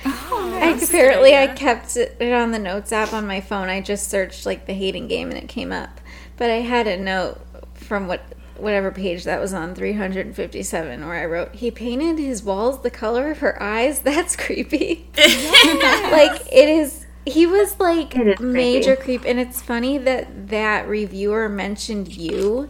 Oh, 0.06 0.52
I, 0.56 0.72
That's 0.72 0.90
a 0.90 0.92
good 0.92 1.00
apparently, 1.00 1.36
I 1.38 1.48
kept 1.48 1.96
it 1.98 2.22
on 2.34 2.52
the 2.52 2.60
notes 2.60 2.92
app 2.92 3.14
on 3.14 3.28
my 3.28 3.42
phone. 3.42 3.70
I 3.70 3.82
just 3.82 4.10
searched 4.10 4.46
like 4.46 4.66
the 4.66 4.74
hating 4.74 5.08
game 5.08 5.30
and 5.30 5.38
it 5.38 5.48
came 5.48 5.72
up. 5.72 5.99
But 6.40 6.50
I 6.50 6.62
had 6.62 6.88
a 6.88 6.98
note 6.98 7.40
from 7.76 8.08
what 8.08 8.22
whatever 8.58 8.92
page 8.92 9.24
that 9.24 9.40
was 9.40 9.54
on 9.54 9.74
357 9.74 11.06
where 11.08 11.16
I 11.16 11.26
wrote 11.26 11.56
he 11.56 11.72
painted 11.72 12.20
his 12.20 12.44
walls 12.44 12.82
the 12.82 12.90
color 12.92 13.32
of 13.32 13.38
her 13.40 13.62
eyes. 13.62 14.00
That's 14.10 14.36
creepy. 14.36 15.08
like 15.16 16.42
it 16.52 16.68
is 16.70 17.06
he 17.26 17.46
was 17.46 17.80
like 17.80 18.16
It 18.16 18.28
is 18.28 18.36
creepy. 18.38 18.54
major 18.54 18.96
creep 18.96 19.24
and 19.26 19.40
it's 19.40 19.62
funny 19.62 19.98
that 20.00 20.50
that 20.50 20.88
reviewer 20.88 21.48
mentioned 21.48 22.16
you. 22.16 22.70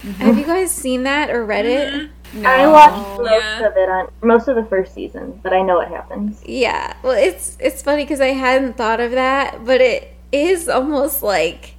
Mm-hmm. 0.00 0.10
Have 0.22 0.38
you 0.38 0.44
guys 0.44 0.72
seen 0.72 1.04
that 1.04 1.30
or 1.30 1.44
read 1.44 1.66
it? 1.66 2.10
I 2.44 2.66
watched 2.66 3.20
most 3.20 3.30
Yeah. 3.30 3.66
of 3.68 3.76
it 3.76 3.88
on 3.88 4.08
most 4.22 4.48
of 4.48 4.56
the 4.56 4.64
first 4.64 4.94
season, 4.94 5.38
but 5.42 5.52
I 5.52 5.62
know 5.62 5.76
what 5.76 5.88
happens. 5.88 6.42
Yeah. 6.44 6.94
Well, 7.02 7.12
it's 7.12 7.56
it's 7.60 7.82
funny 7.82 8.04
because 8.04 8.20
I 8.20 8.28
hadn't 8.32 8.76
thought 8.76 8.98
of 9.00 9.12
that, 9.12 9.64
but 9.64 9.80
it 9.80 10.14
is 10.32 10.68
almost 10.68 11.22
like 11.22 11.74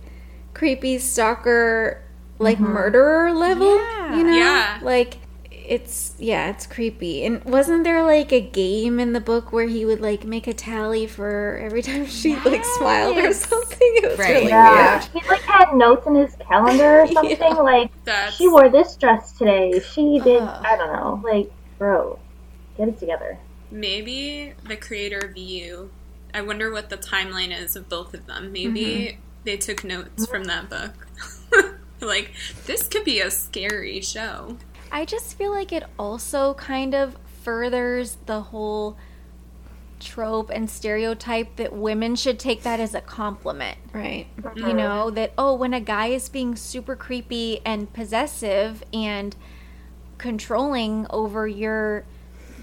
creepy 0.53 0.98
stalker, 1.00 2.01
like 2.39 2.60
murderer 2.60 3.31
level. 3.33 3.75
Yeah. 3.75 4.17
You 4.17 4.24
know, 4.24 4.33
Yeah. 4.38 4.79
like 4.81 5.17
it's 5.51 6.13
yeah, 6.19 6.50
it's 6.50 6.67
creepy. 6.67 7.25
And 7.25 7.43
wasn't 7.45 7.83
there 7.86 8.03
like 8.03 8.31
a 8.33 8.41
game 8.41 9.00
in 9.00 9.13
the 9.13 9.22
book 9.22 9.53
where 9.53 9.67
he 9.67 9.86
would 9.86 10.01
like 10.01 10.25
make 10.25 10.45
a 10.48 10.53
tally 10.53 11.07
for 11.07 11.57
every 11.63 11.81
time 11.81 12.05
she 12.05 12.36
like 12.38 12.65
smiled 12.65 13.17
or 13.17 13.33
something? 13.33 13.79
It 14.03 14.10
was 14.10 14.19
Right. 14.19 14.29
really 14.36 14.48
Yeah, 14.50 14.95
weird. 15.13 15.24
he 15.24 15.29
like 15.29 15.41
had 15.41 15.74
notes 15.74 16.05
in 16.07 16.15
his 16.15 16.36
calendar 16.48 17.01
or 17.01 17.07
something. 17.13 17.38
Yeah. 17.39 17.48
Like 17.62 17.91
That's 18.03 18.36
she 18.36 18.48
wore 18.48 18.69
this 18.69 18.95
dress 18.98 19.31
today. 19.38 19.79
She 19.79 20.19
did. 20.19 20.41
Ugh. 20.41 20.65
I 20.65 20.75
don't 20.75 20.91
know. 20.93 21.22
Like, 21.24 21.51
bro, 21.77 22.19
get 22.77 22.89
it 22.89 23.00
together. 23.00 23.38
maybe 23.72 24.53
the 24.67 24.75
creator 24.77 25.19
of 25.19 25.38
you. 25.38 25.91
I 26.33 26.41
wonder 26.41 26.72
what 26.72 26.89
the 26.89 26.98
timeline 26.98 27.57
is 27.57 27.75
of 27.75 27.88
both 27.89 28.13
of 28.13 28.25
them. 28.27 28.51
Maybe 28.51 28.86
Mm-hmm. 28.86 29.22
They 29.43 29.57
took 29.57 29.83
notes 29.83 30.25
from 30.25 30.45
that 30.45 30.69
book. 30.69 31.07
like 32.01 32.33
this 32.65 32.88
could 32.88 33.03
be 33.03 33.19
a 33.19 33.31
scary 33.31 34.01
show. 34.01 34.57
I 34.91 35.05
just 35.05 35.38
feel 35.38 35.51
like 35.51 35.71
it 35.71 35.83
also 35.97 36.53
kind 36.53 36.93
of 36.93 37.17
furthers 37.41 38.17
the 38.25 38.41
whole 38.41 38.97
trope 40.00 40.50
and 40.50 40.69
stereotype 40.69 41.55
that 41.55 41.73
women 41.73 42.15
should 42.15 42.38
take 42.38 42.63
that 42.63 42.79
as 42.79 42.93
a 42.93 43.01
compliment. 43.01 43.77
Right. 43.93 44.27
You 44.55 44.73
know, 44.73 45.09
that, 45.12 45.33
oh, 45.38 45.55
when 45.55 45.73
a 45.73 45.79
guy 45.79 46.07
is 46.07 46.29
being 46.29 46.55
super 46.55 46.95
creepy 46.95 47.62
and 47.65 47.91
possessive 47.91 48.83
and 48.93 49.35
controlling 50.17 51.07
over 51.09 51.47
your, 51.47 52.05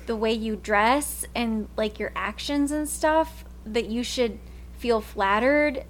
the 0.06 0.16
way 0.16 0.32
you 0.32 0.56
dress 0.56 1.24
and 1.34 1.68
like 1.76 1.98
your 1.98 2.12
actions 2.14 2.70
and 2.70 2.88
stuff, 2.88 3.44
that 3.64 3.86
you 3.86 4.02
should 4.02 4.38
feel 4.78 5.00
flattered 5.00 5.84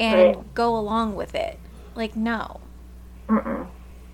and 0.00 0.36
Right. 0.36 0.54
go 0.54 0.76
along 0.76 1.14
with 1.14 1.34
it. 1.34 1.58
Like, 1.94 2.16
no. 2.16 2.60
Mm-mm. 3.28 3.68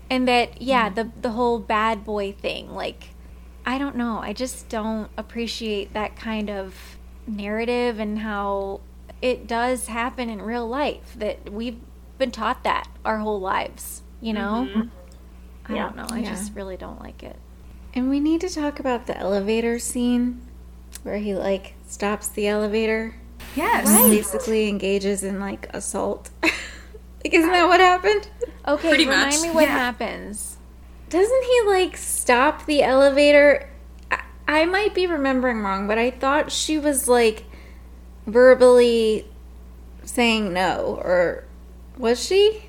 And 0.09 0.27
that, 0.27 0.61
yeah, 0.61 0.89
the, 0.89 1.11
the 1.21 1.31
whole 1.31 1.59
bad 1.59 2.03
boy 2.03 2.33
thing, 2.33 2.73
like, 2.73 3.09
I 3.65 3.77
don't 3.77 3.95
know. 3.95 4.19
I 4.19 4.33
just 4.33 4.69
don't 4.69 5.09
appreciate 5.17 5.93
that 5.93 6.15
kind 6.15 6.49
of 6.49 6.97
narrative 7.27 7.99
and 7.99 8.19
how 8.19 8.81
it 9.21 9.47
does 9.47 9.87
happen 9.87 10.29
in 10.29 10.41
real 10.41 10.67
life. 10.67 11.13
That 11.17 11.51
we've 11.51 11.79
been 12.17 12.31
taught 12.31 12.63
that 12.63 12.87
our 13.05 13.19
whole 13.19 13.39
lives, 13.39 14.01
you 14.19 14.33
know? 14.33 14.67
Mm-hmm. 14.69 14.81
I 15.67 15.75
Yeah. 15.75 15.83
don't 15.83 15.95
know. 15.95 16.07
I 16.09 16.19
Yeah. 16.19 16.29
just 16.29 16.55
really 16.55 16.77
don't 16.77 16.99
like 16.99 17.23
it. 17.23 17.37
And 17.93 18.09
we 18.09 18.19
need 18.19 18.41
to 18.41 18.49
talk 18.49 18.79
about 18.79 19.07
the 19.07 19.17
elevator 19.17 19.77
scene 19.79 20.41
where 21.03 21.17
he 21.17 21.35
like 21.35 21.75
stops 21.87 22.27
the 22.27 22.47
elevator. 22.47 23.15
Yes. 23.55 23.85
basically 24.09 24.67
engages 24.69 25.23
in 25.23 25.39
like 25.39 25.73
assault. 25.75 26.29
like, 26.43 26.53
isn't 27.33 27.51
that 27.51 27.67
what 27.67 27.79
happened? 27.79 28.29
Okay, 28.67 28.89
Pretty 28.89 29.05
remind 29.05 29.31
much. 29.35 29.41
me 29.41 29.49
what 29.51 29.63
Yeah. 29.63 29.77
happens. 29.77 30.57
Doesn't 31.09 31.43
he 31.43 31.61
like 31.67 31.97
stop 31.97 32.65
the 32.65 32.83
elevator? 32.83 33.69
I, 34.09 34.21
I 34.47 34.65
might 34.65 34.93
be 34.95 35.07
remembering 35.07 35.61
wrong, 35.61 35.87
but 35.87 35.97
I 35.97 36.11
thought 36.11 36.51
she 36.51 36.77
was 36.77 37.07
like 37.07 37.43
verbally 38.27 39.25
saying 40.03 40.53
no, 40.53 40.99
or 41.03 41.43
was 41.97 42.23
she? 42.25 42.63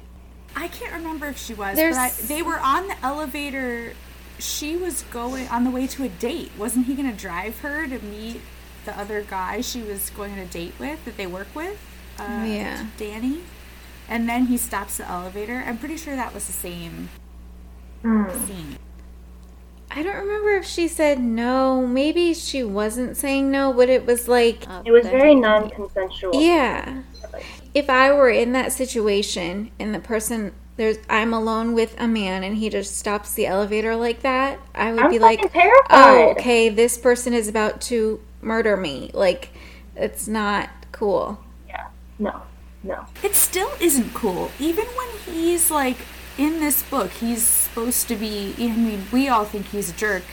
I 0.55 0.69
can't 0.69 0.93
remember 0.93 1.27
if 1.29 1.39
she 1.39 1.55
was, 1.55 1.77
There's- 1.77 1.97
but 1.97 2.25
I, 2.25 2.27
they 2.27 2.43
were 2.43 2.59
on 2.59 2.89
the 2.89 2.97
elevator. 3.03 3.95
She 4.39 4.77
was 4.77 5.03
going 5.12 5.47
on 5.49 5.65
the 5.65 5.71
way 5.71 5.87
to 5.87 6.03
a 6.05 6.09
date. 6.09 6.51
Wasn't 6.59 6.87
he 6.87 6.95
going 6.95 7.09
to 7.11 7.17
drive 7.17 7.61
her 7.61 7.87
to 7.87 8.01
meet 8.01 8.41
the 8.85 8.99
other 8.99 9.23
guy 9.23 9.61
she 9.61 9.83
was 9.83 10.11
going 10.11 10.33
on 10.33 10.39
a 10.39 10.47
date 10.47 10.75
with 10.79 11.05
that 11.05 11.17
they 11.17 11.27
work 11.27 11.49
with? 11.55 11.79
Uh, 12.19 12.45
yeah. 12.47 12.87
Danny. 12.97 13.41
And 14.09 14.29
then 14.29 14.47
he 14.47 14.57
stops 14.57 14.97
the 14.99 15.09
elevator. 15.09 15.62
I'm 15.67 15.79
pretty 15.79 15.97
sure 15.97 16.17
that 16.17 16.35
was 16.35 16.47
the 16.47 16.53
same 16.53 17.09
Hmm. 18.03 18.29
scene. 18.47 18.77
I 19.91 20.03
don't 20.03 20.17
remember 20.17 20.51
if 20.57 20.65
she 20.67 20.89
said 20.89 21.21
no. 21.21 21.87
Maybe 21.87 22.33
she 22.35 22.65
wasn't 22.65 23.17
saying 23.17 23.51
no, 23.51 23.73
but 23.73 23.89
it 23.91 24.07
was 24.07 24.27
like, 24.27 24.65
It 24.85 24.91
was 24.91 25.07
very 25.07 25.35
non-consensual. 25.35 26.41
yeah. 26.43 27.03
If 27.75 27.89
I 27.91 28.12
were 28.12 28.31
in 28.31 28.53
that 28.53 28.73
situation 28.73 29.71
and 29.79 29.95
the 29.95 29.99
person 30.01 30.53
there's 30.77 30.97
I'm 31.11 31.35
alone 31.35 31.75
with 31.75 31.95
a 32.01 32.09
man 32.09 32.43
and 32.43 32.57
he 32.57 32.71
just 32.71 32.97
stops 32.97 33.35
the 33.35 33.47
elevator 33.47 33.95
like 33.95 34.21
that, 34.23 34.59
I 34.75 34.93
would 34.93 35.03
I'm 35.03 35.11
be 35.11 35.19
like, 35.19 35.53
terrified. 35.53 35.87
"Oh, 35.91 36.31
okay, 36.33 36.71
this 36.71 36.97
person 36.97 37.35
is 37.35 37.47
about 37.47 37.83
to 37.83 38.21
murder 38.42 38.76
me." 38.76 39.11
Like 39.14 39.50
it's 39.96 40.28
not 40.28 40.70
cool. 40.92 41.38
Yeah. 41.66 41.88
No. 42.18 42.42
No. 42.82 43.06
It 43.22 43.34
still 43.34 43.70
isn't 43.80 44.12
cool. 44.14 44.50
Even 44.58 44.87
when 44.87 45.08
he's 45.25 45.70
like 45.70 45.99
in 46.38 46.61
this 46.61 46.82
book, 46.82 47.11
he's 47.11 47.42
supposed 47.42 48.08
to 48.08 48.16
be. 48.16 48.54
I 48.58 48.76
mean, 48.76 49.06
we 49.12 49.28
all 49.28 49.44
think 49.44 49.66
he's 49.66 49.90
a 49.90 49.94
jerk, 49.94 50.25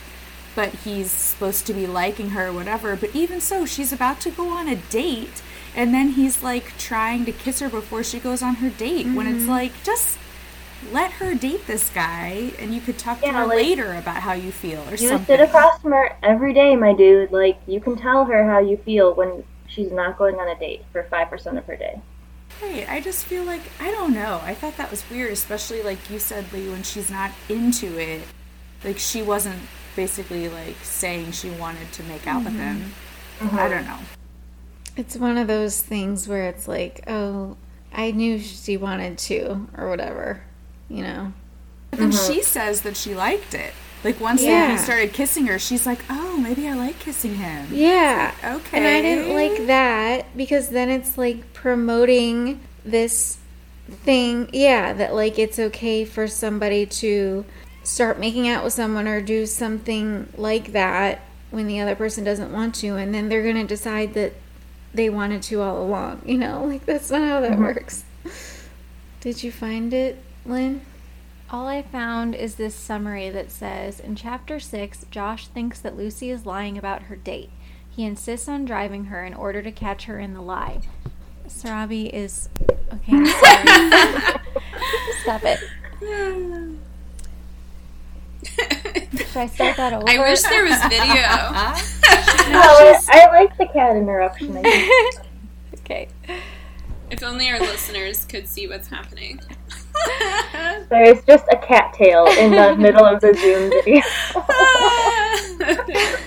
but 0.56 0.70
he's 0.70 1.12
supposed 1.12 1.68
to 1.68 1.74
be 1.74 1.86
liking 1.86 2.32
her 2.32 2.48
or 2.48 2.54
whatever. 2.54 2.96
But 2.96 3.16
even 3.16 3.42
so, 3.42 3.66
she's 3.66 3.94
about 3.94 4.20
to 4.22 4.32
go 4.32 4.50
on 4.50 4.68
a 4.68 4.76
date, 4.76 5.42
and 5.76 5.94
then 5.94 6.10
he's 6.10 6.42
like 6.42 6.78
trying 6.78 7.26
to 7.26 7.32
kiss 7.32 7.60
her 7.60 7.70
before 7.70 8.04
she 8.04 8.20
goes 8.20 8.42
on 8.42 8.56
her 8.56 8.70
date. 8.70 9.08
When 9.08 9.28
it's 9.28 9.42
mm-hmm. 9.42 9.50
like, 9.50 9.84
just 9.84 10.18
let 10.92 11.12
her 11.14 11.36
date 11.36 11.68
this 11.68 11.90
guy, 11.90 12.52
and 12.60 12.74
you 12.74 12.82
could 12.82 12.98
talk 12.98 13.22
to 13.22 13.32
her 13.32 13.46
like- 13.46 13.58
later 13.58 13.94
about 13.94 14.18
how 14.18 14.34
you 14.34 14.52
feel 14.52 14.82
or 14.82 14.98
something. 14.98 15.04
You 15.04 15.10
sit 15.10 15.28
something. 15.28 15.42
across 15.42 15.82
from 15.82 15.92
her 15.92 16.16
every 16.24 16.54
day, 16.54 16.76
my 16.76 16.94
dude. 16.94 17.32
Like 17.32 17.60
you 17.68 17.80
can 17.80 17.96
tell 17.96 18.26
her 18.26 18.50
how 18.50 18.60
you 18.60 18.78
feel 18.78 19.14
when 19.14 19.44
she's 19.68 19.92
not 19.92 20.18
going 20.18 20.36
on 20.36 20.48
a 20.48 20.60
date 20.60 20.84
for 20.92 21.04
five 21.04 21.30
percent 21.30 21.58
of 21.58 21.66
her 21.66 21.76
day. 21.76 22.02
Right. 22.62 22.90
I 22.90 23.00
just 23.00 23.26
feel 23.26 23.44
like 23.44 23.62
I 23.80 23.92
don't 23.92 24.14
know. 24.14 24.42
I 24.44 24.54
thought 24.54 24.78
that 24.78 24.92
was 24.92 25.08
weird, 25.10 25.32
especially 25.32 25.82
like 25.82 26.10
you 26.10 26.20
said, 26.20 26.52
Lee, 26.52 26.70
when 26.70 26.84
she's 26.84 27.10
not 27.10 27.32
into 27.48 27.98
it. 27.98 28.22
Like 28.84 28.98
she 28.98 29.22
wasn't 29.22 29.62
basically 29.96 30.50
like 30.50 30.78
saying 30.84 31.32
she 31.32 31.50
wanted 31.50 31.92
to 31.94 32.04
make 32.04 32.28
out 32.28 32.44
with 32.44 32.54
mm-hmm. 32.54 32.82
him. 32.82 32.94
Mm-hmm. 33.40 33.58
I 33.58 33.70
don't 33.70 33.86
know. 33.86 34.00
It's 34.98 35.16
one 35.16 35.38
of 35.38 35.48
those 35.48 35.82
things 35.82 36.28
where 36.28 36.48
it's 36.48 36.68
like, 36.68 37.04
"Oh, 37.08 37.56
I 37.94 38.12
knew 38.12 38.40
she 38.40 38.76
wanted 38.76 39.18
to 39.20 39.68
or 39.78 39.90
whatever." 39.90 40.44
You 40.90 41.04
know. 41.04 41.34
But 41.92 42.00
then 42.00 42.12
she 42.12 42.18
mm-hmm. 42.18 42.42
says 42.42 42.82
that 42.82 42.98
she 42.98 43.16
liked 43.16 43.54
it. 43.54 43.74
Like 44.04 44.20
once 44.20 44.42
Yeah. 44.42 44.72
he 44.72 44.78
started 44.78 45.14
kissing 45.14 45.48
her, 45.48 45.60
she's 45.60 45.86
like, 45.86 46.00
"Oh, 46.10 46.38
maybe 46.38 46.68
I 46.68 46.74
like 46.74 47.00
kissing 47.00 47.36
him." 47.36 47.68
Yeah. 47.72 48.34
Okay. 48.44 48.78
And 48.78 48.88
I 48.88 49.02
didn't 49.02 49.34
like 49.34 49.68
that 49.68 50.38
because 50.38 50.70
then 50.70 50.90
it's 50.90 51.18
like 51.18 51.54
promoting 51.54 52.62
this 52.86 53.38
thing, 53.90 54.50
yeah, 54.54 54.94
that 54.94 55.14
like 55.14 55.38
it's 55.38 55.60
okay 55.60 56.06
for 56.06 56.28
somebody 56.28 56.86
to 56.86 57.46
start 57.84 58.20
making 58.20 58.48
out 58.48 58.64
with 58.64 58.74
someone 58.74 59.08
or 59.08 59.22
do 59.22 59.46
something 59.46 60.32
like 60.38 60.74
that 60.74 61.22
when 61.50 61.68
the 61.68 61.80
other 61.80 61.96
person 61.96 62.24
doesn't 62.24 62.54
want 62.54 62.76
to 62.76 62.96
and 62.96 63.14
then 63.14 63.30
they're 63.30 63.44
going 63.44 63.56
to 63.56 63.66
decide 63.66 64.14
that 64.14 64.34
they 64.94 65.10
wanted 65.10 65.42
to 65.42 65.62
all 65.62 65.82
along, 65.82 66.22
you 66.26 66.38
know? 66.38 66.64
Like 66.66 66.86
that's 66.86 67.10
not 67.10 67.28
how 67.28 67.42
that 67.42 67.54
mm-hmm. 67.54 67.64
works. 67.64 68.04
Did 69.22 69.44
you 69.44 69.52
find 69.52 69.94
it, 69.94 70.24
Lynn? 70.46 70.82
All 71.52 71.68
I 71.68 71.82
found 71.82 72.36
is 72.36 72.56
this 72.56 72.76
summary 72.76 73.30
that 73.30 73.52
says 73.52 74.00
In 74.00 74.16
chapter 74.16 74.60
6, 74.60 75.06
Josh 75.10 75.48
thinks 75.48 75.80
that 75.80 75.98
Lucy 75.98 76.30
is 76.30 76.46
lying 76.46 76.78
about 76.78 77.04
her 77.04 77.16
date. 77.16 77.50
He 77.90 78.06
insists 78.06 78.48
on 78.48 78.66
driving 78.66 79.06
her 79.06 79.26
in 79.26 79.34
order 79.34 79.62
to 79.62 79.72
catch 79.72 80.06
her 80.06 80.20
in 80.20 80.34
the 80.34 80.42
lie. 80.42 80.82
Sarabi 81.48 82.10
is. 82.12 82.50
Okay, 82.94 83.14
I'm 83.14 83.26
sorry. 83.26 84.40
Stop 85.22 85.42
it. 85.44 85.60
Should 89.28 89.38
I 89.38 89.48
start 89.48 89.78
that 89.78 89.94
over? 89.94 90.08
I 90.08 90.18
wish 90.20 90.42
there 90.44 90.64
was 90.64 90.82
video. 90.84 91.86
No, 92.50 92.60
I, 92.60 93.00
I 93.10 93.28
like 93.32 93.56
the 93.58 93.68
cat 93.68 93.96
interruption. 93.96 94.58
Okay. 95.76 96.08
if 97.12 97.22
only 97.22 97.48
our 97.50 97.60
listeners 97.60 98.26
could 98.26 98.48
see 98.48 98.68
what's 98.68 98.88
happening. 98.88 99.40
There's 100.90 101.24
just 101.24 101.46
a 101.52 101.58
cattail 101.58 102.26
in 102.38 102.52
the 102.52 102.76
middle 102.80 103.06
of 103.06 103.22
the 103.22 103.34
Zoom 103.34 103.70
video. 103.70 104.02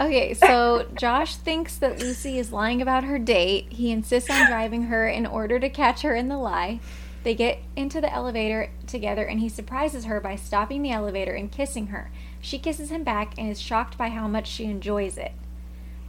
Okay, 0.00 0.34
so 0.34 0.86
Josh 0.96 1.36
thinks 1.36 1.76
that 1.76 2.00
Lucy 2.00 2.38
is 2.38 2.52
lying 2.52 2.82
about 2.82 3.04
her 3.04 3.18
date. 3.18 3.66
He 3.70 3.92
insists 3.92 4.28
on 4.28 4.48
driving 4.48 4.84
her 4.84 5.08
in 5.08 5.24
order 5.24 5.60
to 5.60 5.70
catch 5.70 6.02
her 6.02 6.16
in 6.16 6.28
the 6.28 6.36
lie. 6.36 6.80
They 7.22 7.34
get 7.34 7.60
into 7.76 8.00
the 8.00 8.12
elevator 8.12 8.70
together 8.86 9.24
and 9.24 9.38
he 9.38 9.48
surprises 9.48 10.04
her 10.04 10.20
by 10.20 10.34
stopping 10.34 10.82
the 10.82 10.90
elevator 10.90 11.32
and 11.32 11.50
kissing 11.50 11.86
her. 11.86 12.10
She 12.40 12.58
kisses 12.58 12.90
him 12.90 13.04
back 13.04 13.34
and 13.38 13.48
is 13.48 13.60
shocked 13.60 13.96
by 13.96 14.08
how 14.08 14.26
much 14.26 14.48
she 14.48 14.64
enjoys 14.64 15.16
it. 15.16 15.32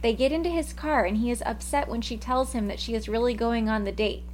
They 0.02 0.12
get 0.12 0.32
into 0.32 0.50
his 0.50 0.72
car 0.72 1.04
and 1.04 1.16
he 1.16 1.30
is 1.30 1.42
upset 1.46 1.88
when 1.88 2.02
she 2.02 2.18
tells 2.18 2.52
him 2.52 2.68
that 2.68 2.80
she 2.80 2.94
is 2.94 3.08
really 3.08 3.34
going 3.34 3.68
on 3.68 3.84
the 3.84 3.92
date. 3.92 4.24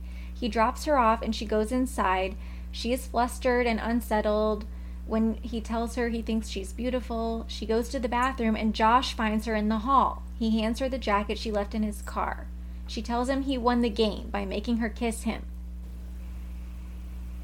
He 0.42 0.48
drops 0.48 0.86
her 0.86 0.98
off 0.98 1.22
and 1.22 1.36
she 1.36 1.46
goes 1.46 1.70
inside. 1.70 2.34
She 2.72 2.92
is 2.92 3.06
flustered 3.06 3.64
and 3.64 3.78
unsettled. 3.78 4.64
When 5.06 5.34
he 5.34 5.60
tells 5.60 5.94
her 5.94 6.08
he 6.08 6.20
thinks 6.20 6.48
she's 6.48 6.72
beautiful, 6.72 7.44
she 7.46 7.64
goes 7.64 7.88
to 7.90 8.00
the 8.00 8.08
bathroom 8.08 8.56
and 8.56 8.74
Josh 8.74 9.14
finds 9.14 9.46
her 9.46 9.54
in 9.54 9.68
the 9.68 9.78
hall. 9.78 10.24
He 10.36 10.58
hands 10.60 10.80
her 10.80 10.88
the 10.88 10.98
jacket 10.98 11.38
she 11.38 11.52
left 11.52 11.76
in 11.76 11.84
his 11.84 12.02
car. 12.02 12.48
She 12.88 13.02
tells 13.02 13.28
him 13.28 13.42
he 13.44 13.56
won 13.56 13.82
the 13.82 13.88
game 13.88 14.30
by 14.30 14.44
making 14.44 14.78
her 14.78 14.88
kiss 14.88 15.22
him. 15.22 15.42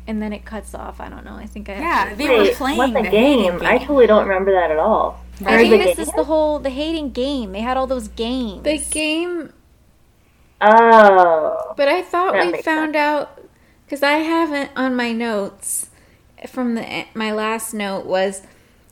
And 0.09 0.21
then 0.21 0.33
it 0.33 0.45
cuts 0.45 0.75
off. 0.75 1.01
I 1.01 1.09
don't 1.09 1.25
know. 1.25 1.37
I 1.37 1.47
think 1.47 1.69
I 1.69 1.75
Yeah, 1.75 1.85
actually- 1.85 2.27
they 2.27 2.37
were 2.37 2.55
playing 2.57 2.79
what's 2.79 2.93
the 2.95 3.03
the 3.03 3.11
game? 3.11 3.53
hating 3.53 3.65
I 3.65 3.79
totally 3.79 4.09
don't 4.09 4.27
remember 4.27 4.51
that 4.51 4.73
at 4.73 4.79
all. 4.79 5.21
I 5.47 5.69
think 5.69 5.85
this 5.85 5.95
game? 5.99 6.03
is 6.05 6.13
the 6.15 6.25
whole 6.25 6.59
the 6.59 6.71
hating 6.71 7.11
game. 7.13 7.53
They 7.53 7.61
had 7.61 7.77
all 7.77 7.87
those 7.87 8.09
games. 8.09 8.65
The 8.65 8.79
game 8.91 9.53
Oh. 10.61 11.75
But 11.77 11.89
I 11.89 12.03
thought 12.03 12.35
we 12.35 12.51
makes 12.53 12.65
found 12.65 12.97
out 12.97 13.41
because 13.85 14.03
I 14.03 14.19
haven't 14.19 14.71
on 14.77 14.97
my 14.97 15.13
notes 15.13 15.89
from 16.49 16.75
the 16.75 17.05
my 17.15 17.33
last 17.33 17.73
note 17.75 18.07
was 18.07 18.43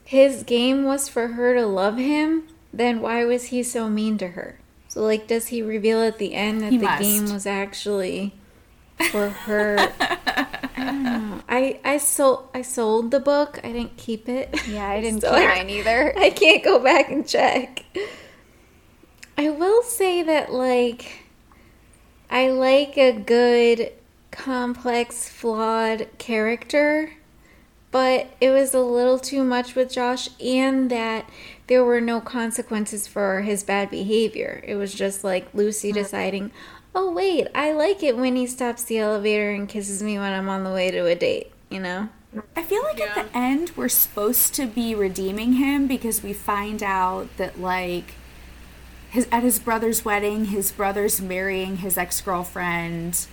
his 0.04 0.42
game 0.44 0.84
was 0.84 1.08
for 1.08 1.28
her 1.28 1.54
to 1.54 1.66
love 1.66 1.96
him. 1.98 2.48
Then 2.72 3.00
why 3.00 3.24
was 3.24 3.46
he 3.46 3.62
so 3.62 3.88
mean 3.88 4.18
to 4.18 4.28
her? 4.28 4.58
So 4.88 5.02
like, 5.02 5.26
does 5.26 5.48
he 5.48 5.62
reveal 5.62 6.00
at 6.02 6.18
the 6.18 6.34
end 6.34 6.60
that 6.62 6.72
He 6.72 6.78
the 6.78 6.84
must. 6.84 7.02
game 7.02 7.32
was 7.32 7.46
actually 7.46 8.34
for 9.10 9.28
her? 9.30 9.76
I 10.00 10.84
don't 10.84 11.02
know. 11.02 11.40
I 11.48 11.80
I 11.84 11.96
sold 11.98 12.48
I 12.54 12.62
sold 12.62 13.10
the 13.10 13.20
book. 13.20 13.58
I 13.64 13.72
didn't 13.72 13.96
keep 13.96 14.28
it. 14.28 14.54
yeah, 14.68 14.86
I 14.88 15.00
didn't 15.00 15.20
So 15.22 15.34
keep 15.34 15.48
mine 15.48 15.70
either. 15.70 16.16
I 16.18 16.30
can't 16.30 16.62
go 16.62 16.78
back 16.78 17.10
and 17.10 17.26
check. 17.26 17.84
I 19.38 19.50
will 19.50 19.82
say 19.82 20.22
that, 20.22 20.50
like, 20.52 21.25
I 22.30 22.48
like 22.50 22.96
a 22.96 23.12
good, 23.12 23.92
complex, 24.30 25.28
flawed 25.28 26.08
character, 26.18 27.12
but 27.90 28.34
it 28.40 28.50
was 28.50 28.74
a 28.74 28.80
little 28.80 29.18
too 29.18 29.44
much 29.44 29.74
with 29.74 29.92
Josh, 29.92 30.28
and 30.40 30.90
that 30.90 31.28
there 31.66 31.84
were 31.84 32.00
no 32.00 32.20
consequences 32.20 33.06
for 33.06 33.42
his 33.42 33.64
bad 33.64 33.90
behavior. 33.90 34.60
It 34.64 34.76
was 34.76 34.94
just 34.94 35.24
like 35.24 35.54
Lucy 35.54 35.90
mm. 35.90 35.94
deciding, 35.94 36.50
oh, 36.94 37.10
wait, 37.10 37.48
I 37.54 37.72
like 37.72 38.02
it 38.02 38.16
when 38.16 38.36
he 38.36 38.46
stops 38.46 38.84
the 38.84 38.98
elevator 38.98 39.50
and 39.50 39.68
kisses 39.68 40.02
me 40.02 40.18
when 40.18 40.32
I'm 40.32 40.48
on 40.48 40.64
the 40.64 40.72
way 40.72 40.90
to 40.90 41.06
a 41.06 41.14
date, 41.14 41.52
you 41.70 41.80
know? 41.80 42.08
I 42.54 42.62
feel 42.62 42.82
like 42.82 43.00
at 43.00 43.14
the 43.14 43.36
end 43.36 43.72
we're 43.76 43.88
supposed 43.88 44.54
to 44.54 44.66
be 44.66 44.94
redeeming 44.94 45.54
him 45.54 45.86
because 45.86 46.22
we 46.22 46.32
find 46.32 46.82
out 46.82 47.34
that 47.38 47.60
like 47.60 48.14
his 49.10 49.26
at 49.32 49.42
his 49.42 49.58
brother's 49.58 50.04
wedding, 50.04 50.46
his 50.46 50.72
brother's 50.72 51.20
marrying 51.20 51.78
his 51.78 51.96
ex 51.96 52.20
girlfriend, 52.20 53.26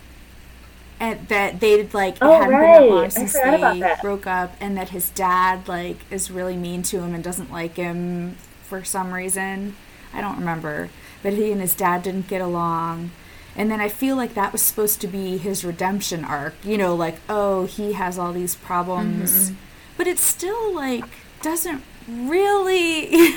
and 1.00 1.28
that 1.28 1.60
they'd 1.60 1.92
like 1.92 2.16
Oh, 2.20 2.32
hadn't 2.32 2.50
been 2.50 2.58
right. 2.58 2.80
that 2.80 2.88
long 2.90 3.10
since 3.10 3.32
they 3.32 3.94
broke 4.02 4.26
up, 4.26 4.54
and 4.60 4.76
that 4.76 4.90
his 4.90 5.10
dad 5.10 5.68
like 5.68 5.98
is 6.10 6.30
really 6.30 6.56
mean 6.56 6.82
to 6.84 7.00
him 7.00 7.14
and 7.14 7.22
doesn't 7.22 7.52
like 7.52 7.76
him 7.76 8.36
for 8.62 8.84
some 8.84 9.12
reason. 9.12 9.76
I 10.12 10.20
don't 10.20 10.38
remember, 10.38 10.90
but 11.22 11.32
he 11.32 11.50
and 11.50 11.60
his 11.60 11.74
dad 11.74 12.02
didn't 12.02 12.28
get 12.28 12.40
along. 12.40 13.10
And 13.56 13.70
then 13.70 13.80
I 13.80 13.88
feel 13.88 14.16
like 14.16 14.34
that 14.34 14.50
was 14.52 14.62
supposed 14.62 15.00
to 15.02 15.06
be 15.06 15.38
his 15.38 15.64
redemption 15.64 16.24
arc. 16.24 16.54
You 16.64 16.76
know, 16.76 16.94
like, 16.94 17.16
oh, 17.28 17.66
he 17.66 17.92
has 17.92 18.18
all 18.18 18.32
these 18.32 18.56
problems. 18.56 19.50
Mm-hmm. 19.50 19.54
But 19.96 20.08
it 20.08 20.18
still, 20.18 20.74
like, 20.74 21.04
doesn't 21.40 21.84
really. 22.08 23.10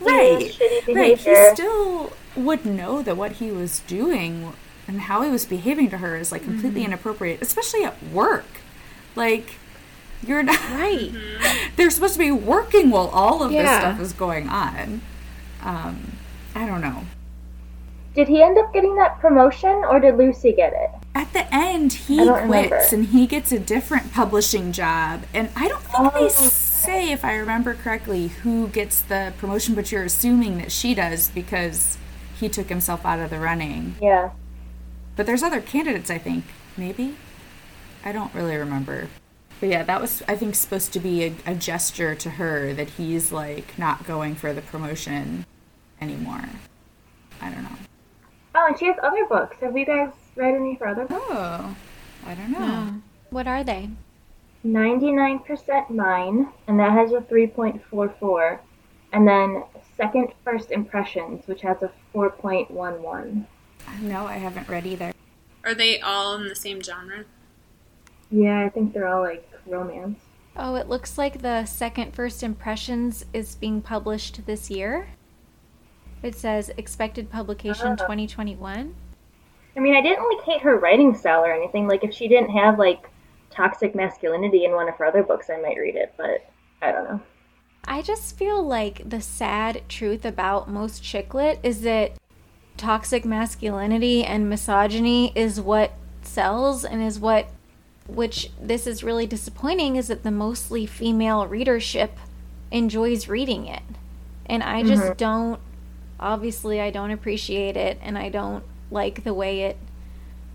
Right. 0.00 0.58
Right. 0.88 1.18
He 1.18 1.34
still 1.54 2.12
would 2.36 2.64
know 2.64 3.02
that 3.02 3.16
what 3.16 3.32
he 3.32 3.50
was 3.50 3.80
doing 3.80 4.52
and 4.86 5.02
how 5.02 5.22
he 5.22 5.30
was 5.30 5.44
behaving 5.44 5.90
to 5.90 5.98
her 5.98 6.16
is, 6.16 6.32
like, 6.32 6.44
completely 6.44 6.80
Mm-hmm. 6.82 6.92
inappropriate, 6.92 7.42
especially 7.42 7.84
at 7.84 8.02
work. 8.12 8.46
Like, 9.16 9.54
you're 10.26 10.42
not. 10.42 10.58
Right. 10.70 11.12
They're 11.76 11.90
supposed 11.90 12.14
to 12.14 12.18
be 12.18 12.30
working 12.30 12.90
while 12.90 13.08
all 13.08 13.42
of 13.42 13.50
this 13.50 13.68
stuff 13.68 14.00
is 14.00 14.12
going 14.12 14.48
on. 14.48 15.02
Um, 15.62 16.12
I 16.54 16.66
don't 16.66 16.80
know. 16.80 17.04
Did 18.14 18.28
he 18.28 18.42
end 18.42 18.58
up 18.58 18.72
getting 18.72 18.96
that 18.96 19.20
promotion, 19.20 19.70
or 19.70 20.00
did 20.00 20.16
Lucy 20.16 20.52
get 20.52 20.72
it? 20.72 20.90
At 21.14 21.32
the 21.32 21.52
end, 21.54 21.92
he 21.92 22.16
quits 22.16 22.40
remember. 22.42 22.80
and 22.92 23.06
he 23.06 23.26
gets 23.26 23.52
a 23.52 23.58
different 23.58 24.12
publishing 24.12 24.72
job. 24.72 25.22
And 25.34 25.50
I 25.54 25.68
don't 25.68 25.82
think 25.82 26.12
Oh. 26.14 26.18
they 26.18 26.28
say, 26.78 27.12
if 27.12 27.24
I 27.24 27.34
remember 27.34 27.74
correctly, 27.74 28.28
who 28.28 28.68
gets 28.68 29.02
the 29.02 29.32
promotion, 29.38 29.74
but 29.74 29.92
you're 29.92 30.04
assuming 30.04 30.58
that 30.58 30.72
she 30.72 30.94
does 30.94 31.28
because 31.30 31.98
he 32.38 32.48
took 32.48 32.68
himself 32.68 33.04
out 33.04 33.18
of 33.18 33.30
the 33.30 33.38
running. 33.38 33.96
Yeah. 34.00 34.30
But 35.16 35.26
there's 35.26 35.42
other 35.42 35.60
candidates, 35.60 36.10
I 36.10 36.18
think. 36.18 36.44
Maybe? 36.76 37.16
I 38.04 38.12
don't 38.12 38.32
really 38.34 38.56
remember. 38.56 39.08
But 39.60 39.70
yeah, 39.70 39.82
that 39.82 40.00
was, 40.00 40.22
I 40.28 40.36
think, 40.36 40.54
supposed 40.54 40.92
to 40.92 41.00
be 41.00 41.24
a, 41.24 41.34
a 41.46 41.54
gesture 41.54 42.14
to 42.14 42.30
her 42.30 42.72
that 42.74 42.90
he's, 42.90 43.32
like, 43.32 43.76
not 43.76 44.06
going 44.06 44.36
for 44.36 44.52
the 44.52 44.62
promotion 44.62 45.44
anymore. 46.00 46.48
I 47.40 47.50
don't 47.50 47.64
know. 47.64 47.76
Oh, 48.54 48.66
and 48.68 48.78
she 48.78 48.86
has 48.86 48.96
other 49.02 49.26
books. 49.26 49.56
Have 49.60 49.76
you 49.76 49.84
guys 49.84 50.10
read 50.36 50.54
any 50.54 50.74
of 50.74 50.78
her 50.78 50.88
other 50.88 51.04
books? 51.06 51.24
Oh, 51.28 51.76
I 52.24 52.34
don't 52.34 52.52
know. 52.52 53.02
What 53.30 53.48
are 53.48 53.64
they? 53.64 53.90
99% 54.68 55.90
Mine, 55.90 56.48
and 56.66 56.78
that 56.78 56.92
has 56.92 57.12
a 57.12 57.20
3.44. 57.20 58.58
And 59.12 59.26
then 59.26 59.64
Second 59.96 60.28
First 60.44 60.70
Impressions, 60.70 61.46
which 61.46 61.62
has 61.62 61.82
a 61.82 61.90
4.11. 62.14 63.46
No, 64.02 64.26
I 64.26 64.34
haven't 64.34 64.68
read 64.68 64.86
either. 64.86 65.12
Are 65.64 65.74
they 65.74 66.00
all 66.00 66.34
in 66.36 66.48
the 66.48 66.54
same 66.54 66.80
genre? 66.82 67.24
Yeah, 68.30 68.64
I 68.64 68.68
think 68.68 68.92
they're 68.92 69.08
all 69.08 69.22
like 69.22 69.48
romance. 69.66 70.20
Oh, 70.56 70.74
it 70.74 70.88
looks 70.88 71.16
like 71.16 71.40
the 71.40 71.64
second 71.64 72.14
First 72.14 72.42
Impressions 72.42 73.24
is 73.32 73.54
being 73.54 73.80
published 73.80 74.44
this 74.46 74.70
year. 74.70 75.08
It 76.22 76.34
says 76.34 76.70
expected 76.76 77.30
publication 77.30 77.92
Ah. 77.92 77.96
2021. 77.96 78.94
I 79.76 79.80
mean, 79.80 79.94
I 79.94 80.00
didn't 80.02 80.28
like 80.28 80.44
hate 80.44 80.62
her 80.62 80.76
writing 80.76 81.14
style 81.14 81.44
or 81.44 81.52
anything. 81.52 81.86
Like, 81.86 82.02
if 82.02 82.12
she 82.12 82.26
didn't 82.28 82.50
have 82.50 82.78
like 82.78 83.08
toxic 83.58 83.92
masculinity 83.92 84.64
in 84.64 84.72
one 84.72 84.88
of 84.88 84.94
her 84.94 85.04
other 85.04 85.24
books, 85.24 85.50
I 85.50 85.60
might 85.60 85.76
read 85.76 85.96
it, 85.96 86.14
but 86.16 86.48
I 86.80 86.92
don't 86.92 87.04
know. 87.04 87.20
I 87.84 88.02
just 88.02 88.38
feel 88.38 88.62
like 88.62 89.08
the 89.08 89.20
sad 89.20 89.82
truth 89.88 90.24
about 90.24 90.70
most 90.70 91.02
chick 91.02 91.34
lit 91.34 91.58
is 91.64 91.82
that 91.82 92.12
toxic 92.76 93.24
masculinity 93.24 94.24
and 94.24 94.48
misogyny 94.48 95.32
is 95.34 95.60
what 95.60 95.92
sells 96.22 96.84
and 96.84 97.02
is 97.02 97.18
what 97.18 97.48
which 98.06 98.50
this 98.60 98.86
is 98.86 99.02
really 99.02 99.26
disappointing 99.26 99.96
is 99.96 100.08
that 100.08 100.22
the 100.22 100.30
mostly 100.30 100.86
female 100.86 101.46
readership 101.46 102.16
enjoys 102.70 103.28
reading 103.28 103.66
it. 103.66 103.82
And 104.46 104.62
I 104.62 104.82
just 104.82 105.02
mm-hmm. 105.02 105.12
don't 105.14 105.60
obviously 106.20 106.80
I 106.80 106.90
don't 106.90 107.10
appreciate 107.10 107.76
it 107.76 107.98
and 108.00 108.16
I 108.16 108.28
don't 108.28 108.64
like 108.90 109.24
the 109.24 109.34
way 109.34 109.62
it 109.62 109.76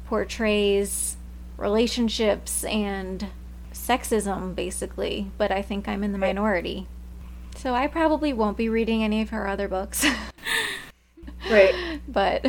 portrays 0.06 1.18
relationships 1.58 2.63
and 2.66 3.28
sexism 3.74 4.56
basically, 4.56 5.32
but 5.38 5.52
I 5.52 5.62
think 5.62 5.88
I'm 5.88 6.04
in 6.04 6.12
the 6.12 6.18
minority. 6.18 6.88
So 7.56 7.74
I 7.74 7.88
probably 7.88 8.34
won't 8.34 8.58
be 8.58 8.70
reading 8.70 9.04
any 9.04 9.22
of 9.22 9.30
her 9.30 9.48
other 9.48 9.68
books. 9.68 10.06
Right. 11.52 12.00
but 12.08 12.46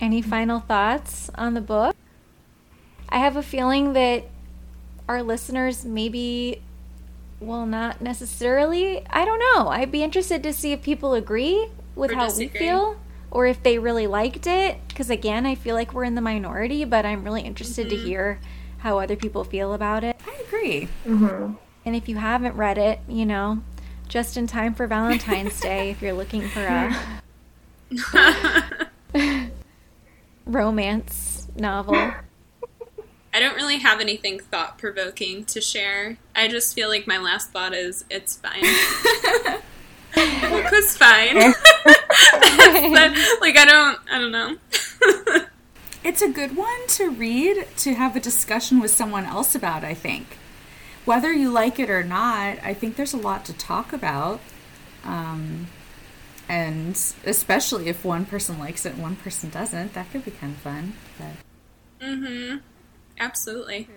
any 0.00 0.22
final 0.22 0.60
thoughts 0.60 1.28
on 1.34 1.54
the 1.54 1.60
book? 1.60 1.96
I 3.08 3.18
have 3.18 3.36
a 3.36 3.42
feeling 3.42 3.94
that 3.94 4.24
our 5.08 5.22
listeners 5.24 5.84
maybe 5.84 6.62
will 7.40 7.66
not 7.66 8.00
necessarily. 8.00 9.04
I 9.10 9.24
don't 9.24 9.40
know. 9.40 9.68
I'd 9.70 9.90
be 9.90 10.04
interested 10.04 10.40
to 10.44 10.52
see 10.52 10.70
if 10.70 10.82
people 10.82 11.14
agree 11.14 11.68
with 11.96 12.12
Or 12.12 12.14
how 12.14 12.26
disagree. 12.26 12.46
we 12.52 12.58
feel 12.58 13.00
or 13.30 13.46
if 13.46 13.62
they 13.62 13.78
really 13.78 14.06
liked 14.06 14.46
it. 14.46 14.78
Because 14.88 15.10
again, 15.10 15.46
I 15.46 15.54
feel 15.54 15.74
like 15.74 15.94
we're 15.94 16.04
in 16.04 16.14
the 16.14 16.20
minority, 16.20 16.84
but 16.84 17.06
I'm 17.06 17.24
really 17.24 17.42
interested 17.42 17.88
to 17.90 17.96
hear 17.96 18.40
how 18.78 18.98
other 18.98 19.16
people 19.16 19.44
feel 19.44 19.74
about 19.74 20.04
it. 20.04 20.20
I 20.26 20.42
agree. 20.46 20.88
Mm-hmm. 21.06 21.54
And 21.84 21.96
if 21.96 22.08
you 22.08 22.16
haven't 22.16 22.56
read 22.56 22.78
it, 22.78 23.00
you 23.08 23.26
know, 23.26 23.62
just 24.08 24.36
in 24.36 24.46
time 24.46 24.74
for 24.74 24.86
Valentine's 24.86 25.60
Day, 25.62 25.90
if 25.90 26.02
you're 26.02 26.12
looking 26.12 26.48
for 26.48 26.66
a 26.66 27.20
romance 30.46 31.48
novel. 31.56 32.12
I 33.32 33.38
don't 33.38 33.54
really 33.54 33.78
have 33.78 34.00
anything 34.00 34.40
thought 34.40 34.76
provoking 34.76 35.44
to 35.46 35.60
share. 35.60 36.18
I 36.34 36.48
just 36.48 36.74
feel 36.74 36.88
like 36.88 37.06
my 37.06 37.18
last 37.18 37.52
thought 37.52 37.72
is 37.72 38.04
it's 38.10 38.36
fine. 38.36 38.64
Book 40.50 40.70
was 40.70 40.96
fine. 40.96 41.34
That's 42.94 43.40
like 43.40 43.56
I 43.56 43.64
don't 43.66 43.98
I 44.10 44.18
don't 44.18 44.32
know. 44.32 44.56
It's 46.02 46.22
a 46.22 46.28
good 46.28 46.56
one 46.56 46.86
to 46.88 47.10
read 47.10 47.66
to 47.78 47.94
have 47.94 48.16
a 48.16 48.20
discussion 48.20 48.80
with 48.80 48.90
someone 48.90 49.26
else 49.26 49.54
about, 49.54 49.84
I 49.84 49.92
think. 49.92 50.38
Whether 51.04 51.32
you 51.32 51.50
like 51.50 51.78
it 51.78 51.90
or 51.90 52.02
not, 52.02 52.58
I 52.62 52.72
think 52.72 52.96
there's 52.96 53.12
a 53.12 53.18
lot 53.18 53.44
to 53.46 53.52
talk 53.52 53.92
about. 53.92 54.40
Um, 55.04 55.66
and 56.48 56.92
especially 57.24 57.88
if 57.88 58.04
one 58.04 58.24
person 58.24 58.58
likes 58.58 58.86
it 58.86 58.94
and 58.94 59.02
one 59.02 59.16
person 59.16 59.50
doesn't, 59.50 59.92
that 59.92 60.10
could 60.10 60.24
be 60.24 60.30
kind 60.30 60.54
of 60.54 60.58
fun. 60.60 60.94
But 61.18 62.06
mm-hmm. 62.06 62.56
Absolutely. 63.18 63.88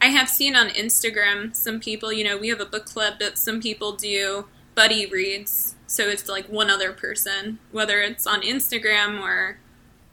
I 0.00 0.06
have 0.06 0.28
seen 0.28 0.54
on 0.54 0.68
Instagram 0.68 1.54
some 1.56 1.80
people, 1.80 2.12
you 2.12 2.22
know, 2.22 2.38
we 2.38 2.48
have 2.48 2.60
a 2.60 2.66
book 2.66 2.86
club, 2.86 3.14
but 3.18 3.36
some 3.36 3.60
people 3.60 3.96
do 3.96 4.46
buddy 4.78 5.06
reads. 5.06 5.74
So 5.88 6.04
it's 6.04 6.28
like 6.28 6.46
one 6.48 6.70
other 6.70 6.92
person, 6.92 7.58
whether 7.72 8.00
it's 8.00 8.28
on 8.28 8.42
Instagram 8.42 9.20
or, 9.20 9.58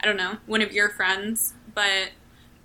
I 0.02 0.06
don't 0.08 0.18
know, 0.18 0.38
one 0.48 0.64
of 0.64 0.72
your 0.74 0.90
friends. 0.90 1.54
But 1.76 2.14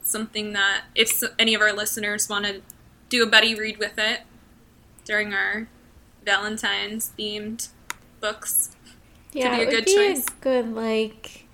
something 0.01 0.55
that 0.55 0.85
if 0.95 1.23
any 1.39 1.53
of 1.55 1.61
our 1.61 1.75
listeners 1.75 2.27
want 2.27 2.47
to 2.47 2.63
do 3.11 3.23
a 3.23 3.27
buddy 3.27 3.55
read 3.55 3.77
with 3.77 3.99
it 3.99 4.21
during 5.05 5.35
our 5.35 5.69
Valentine's 6.25 7.13
themed 7.19 7.69
books, 8.21 8.75
Yeah, 9.33 9.57
be 9.57 9.61
a 9.61 9.63
it 9.63 9.67
would 9.67 9.75
good 9.75 9.85
be 9.85 9.95
choice. 9.95 10.27
a 10.27 10.31
good 10.41 10.75
like 10.75 11.45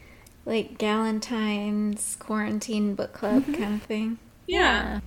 like 0.45 0.79
Galentine's 0.79 2.15
quarantine 2.21 2.95
book 2.95 3.13
club 3.13 3.43
mm-hmm. 3.43 3.55
kind 3.55 3.75
of 3.75 3.83
thing. 3.83 4.19
yeah. 4.47 5.01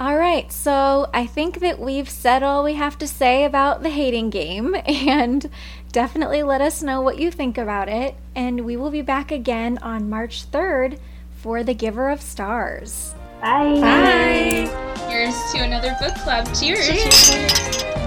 All 0.00 0.16
right, 0.16 0.50
so 0.52 1.10
I 1.12 1.26
think 1.26 1.58
that 1.58 1.80
we've 1.80 2.08
said 2.08 2.44
all 2.44 2.62
we 2.62 2.74
have 2.74 2.96
to 2.98 3.08
say 3.08 3.44
about 3.44 3.82
the 3.82 3.90
hating 3.90 4.30
game, 4.30 4.76
and 4.86 5.50
definitely 5.90 6.44
let 6.44 6.60
us 6.60 6.82
know 6.82 7.00
what 7.00 7.18
you 7.18 7.32
think 7.32 7.58
about 7.58 7.88
it. 7.88 8.14
And 8.36 8.64
we 8.64 8.76
will 8.76 8.90
be 8.90 9.02
back 9.02 9.32
again 9.32 9.78
on 9.78 10.08
March 10.08 10.48
3rd 10.52 11.00
for 11.30 11.64
The 11.64 11.74
Giver 11.74 12.10
of 12.10 12.20
Stars. 12.20 13.14
Bye. 13.40 13.80
Bye. 13.80 15.06
Here's 15.08 15.34
to 15.52 15.58
another 15.64 15.96
book 16.00 16.14
club. 16.16 16.46
Cheers. 16.54 17.97